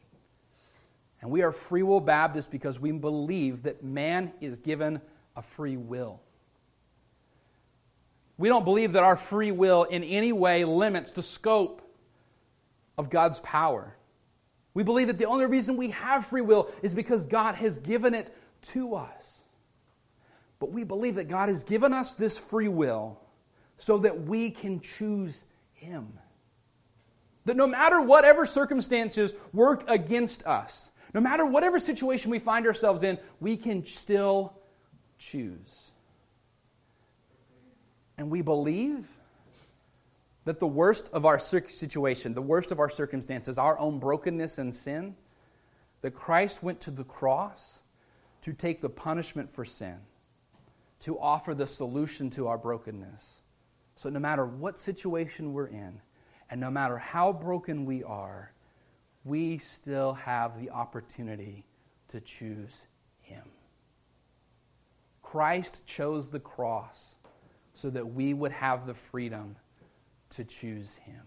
And 1.22 1.32
we 1.32 1.44
are 1.44 1.52
Free 1.52 1.84
Will 1.84 2.02
Baptist 2.02 2.52
because 2.52 2.80
we 2.80 2.92
believe 2.92 3.64
that 3.64 3.84
man 3.84 4.34
is 4.42 4.58
given 4.58 5.02
a 5.36 5.42
free 5.42 5.78
will. 5.78 6.20
We 8.38 8.50
don't 8.50 8.66
believe 8.66 8.94
that 8.94 9.04
our 9.04 9.16
free 9.16 9.52
will 9.52 9.84
in 9.84 10.04
any 10.04 10.34
way 10.34 10.66
limits 10.66 11.12
the 11.12 11.24
scope 11.24 11.82
of 12.98 13.10
God's 13.10 13.40
power. 13.42 13.96
We 14.74 14.84
believe 14.84 15.08
that 15.08 15.18
the 15.20 15.26
only 15.26 15.46
reason 15.46 15.78
we 15.78 15.92
have 15.92 16.26
free 16.26 16.42
will 16.42 16.70
is 16.82 16.94
because 16.94 17.26
God 17.26 17.56
has 17.56 17.78
given 17.78 18.14
it 18.14 18.36
to 18.64 18.96
us. 18.96 19.44
But 20.60 20.72
we 20.72 20.84
believe 20.84 21.16
that 21.16 21.28
God 21.28 21.50
has 21.50 21.64
given 21.64 21.94
us 21.94 22.14
this 22.14 22.40
free 22.40 22.68
will 22.68 23.20
so 23.78 24.00
that 24.00 24.24
we 24.24 24.50
can 24.50 24.80
choose 24.80 25.46
Him. 25.74 26.14
That 27.46 27.58
no 27.58 27.68
matter 27.68 28.02
whatever 28.02 28.46
circumstances 28.46 29.34
work 29.52 29.90
against 29.90 30.46
us, 30.46 30.92
no 31.14 31.22
matter 31.22 31.46
whatever 31.46 31.80
situation 31.80 32.32
we 32.32 32.40
find 32.40 32.66
ourselves 32.66 33.04
in, 33.04 33.18
we 33.40 33.58
can 33.58 33.86
still 33.86 34.54
choose. 35.18 35.92
And 38.18 38.30
we 38.30 38.42
believe 38.42 39.08
that 40.46 40.60
the 40.60 40.68
worst 40.68 41.10
of 41.14 41.26
our 41.26 41.40
situation, 41.40 42.34
the 42.34 42.42
worst 42.42 42.72
of 42.72 42.80
our 42.80 42.90
circumstances, 42.90 43.58
our 43.58 43.78
own 43.80 44.00
brokenness 44.00 44.58
and 44.58 44.74
sin, 44.74 45.16
that 46.02 46.12
Christ 46.12 46.64
went 46.64 46.80
to 46.82 46.92
the 46.92 47.04
cross 47.04 47.82
to 48.42 48.54
take 48.54 48.82
the 48.82 48.90
punishment 48.90 49.50
for 49.50 49.66
sin, 49.66 50.00
to 51.02 51.20
offer 51.20 51.54
the 51.54 51.68
solution 51.68 52.30
to 52.32 52.48
our 52.48 52.58
brokenness. 52.58 53.42
So, 53.96 54.10
no 54.10 54.20
matter 54.20 54.46
what 54.46 54.80
situation 54.80 55.54
we're 55.54 55.68
in, 55.68 56.02
and 56.52 56.60
no 56.60 56.70
matter 56.70 56.98
how 56.98 57.32
broken 57.32 57.86
we 57.86 58.04
are, 58.04 58.52
we 59.24 59.58
still 59.58 60.14
have 60.14 60.60
the 60.60 60.70
opportunity 60.70 61.66
to 62.10 62.20
choose 62.20 62.86
Him. 63.22 63.44
Christ 65.22 65.86
chose 65.86 66.30
the 66.30 66.42
cross 66.42 67.16
so 67.74 67.90
that 67.90 68.14
we 68.14 68.34
would 68.34 68.52
have 68.52 68.86
the 68.86 68.94
freedom 68.94 69.56
to 70.32 70.44
choose 70.44 70.96
Him. 70.96 71.22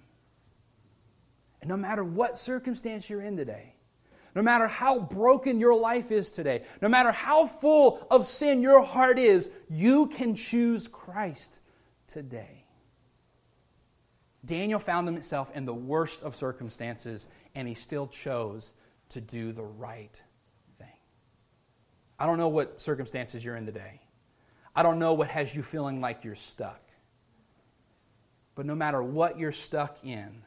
And 1.63 1.71
no 1.71 1.79
matter 1.79 2.05
what 2.05 2.37
circumstance 2.37 3.09
you're 3.09 3.23
in 3.23 3.39
today, 3.39 3.77
no 4.35 4.43
matter 4.43 4.67
how 4.67 4.99
broken 4.99 5.59
your 5.59 5.75
life 5.75 6.11
is 6.11 6.33
today, 6.33 6.65
no 6.83 6.89
matter 6.91 7.13
how 7.13 7.47
full 7.47 8.07
of 8.11 8.27
sin 8.27 8.61
your 8.61 8.83
heart 8.83 9.19
is, 9.19 9.49
you 9.71 10.07
can 10.09 10.35
choose 10.35 10.87
Christ 10.87 11.61
today. 12.07 12.64
Daniel 14.45 14.79
found 14.79 15.09
himself 15.09 15.51
in 15.55 15.65
the 15.65 15.75
worst 15.75 16.23
of 16.23 16.37
circumstances, 16.37 17.29
and 17.55 17.67
he 17.67 17.75
still 17.75 18.07
chose 18.07 18.73
to 19.11 19.21
do 19.21 19.53
the 19.53 19.63
right 19.63 20.21
thing. 20.79 20.89
I 22.19 22.27
don't 22.27 22.39
know 22.39 22.49
what 22.49 22.81
circumstances 22.81 23.45
you're 23.45 23.57
in 23.57 23.67
today. 23.67 24.01
I 24.77 24.83
don't 24.83 24.99
know 24.99 25.15
what 25.15 25.29
has 25.29 25.55
you 25.55 25.63
feeling 25.63 26.01
like 26.01 26.25
you're 26.25 26.35
stuck. 26.35 26.81
But 28.55 28.67
no 28.67 28.75
matter 28.75 29.03
what 29.03 29.39
you're 29.39 29.53
stuck 29.53 29.99
in, 30.05 30.43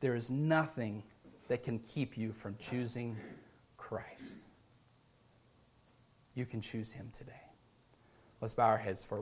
there 0.00 0.14
is 0.14 0.30
nothing 0.30 1.02
that 1.48 1.62
can 1.62 1.78
keep 1.78 2.16
you 2.16 2.32
from 2.32 2.56
choosing 2.58 3.16
Christ. 3.76 4.38
You 6.34 6.46
can 6.46 6.60
choose 6.60 6.92
Him 6.92 7.10
today. 7.12 7.32
Let's 8.40 8.54
bow 8.54 8.66
our 8.66 8.78
heads 8.78 9.04
for 9.04 9.10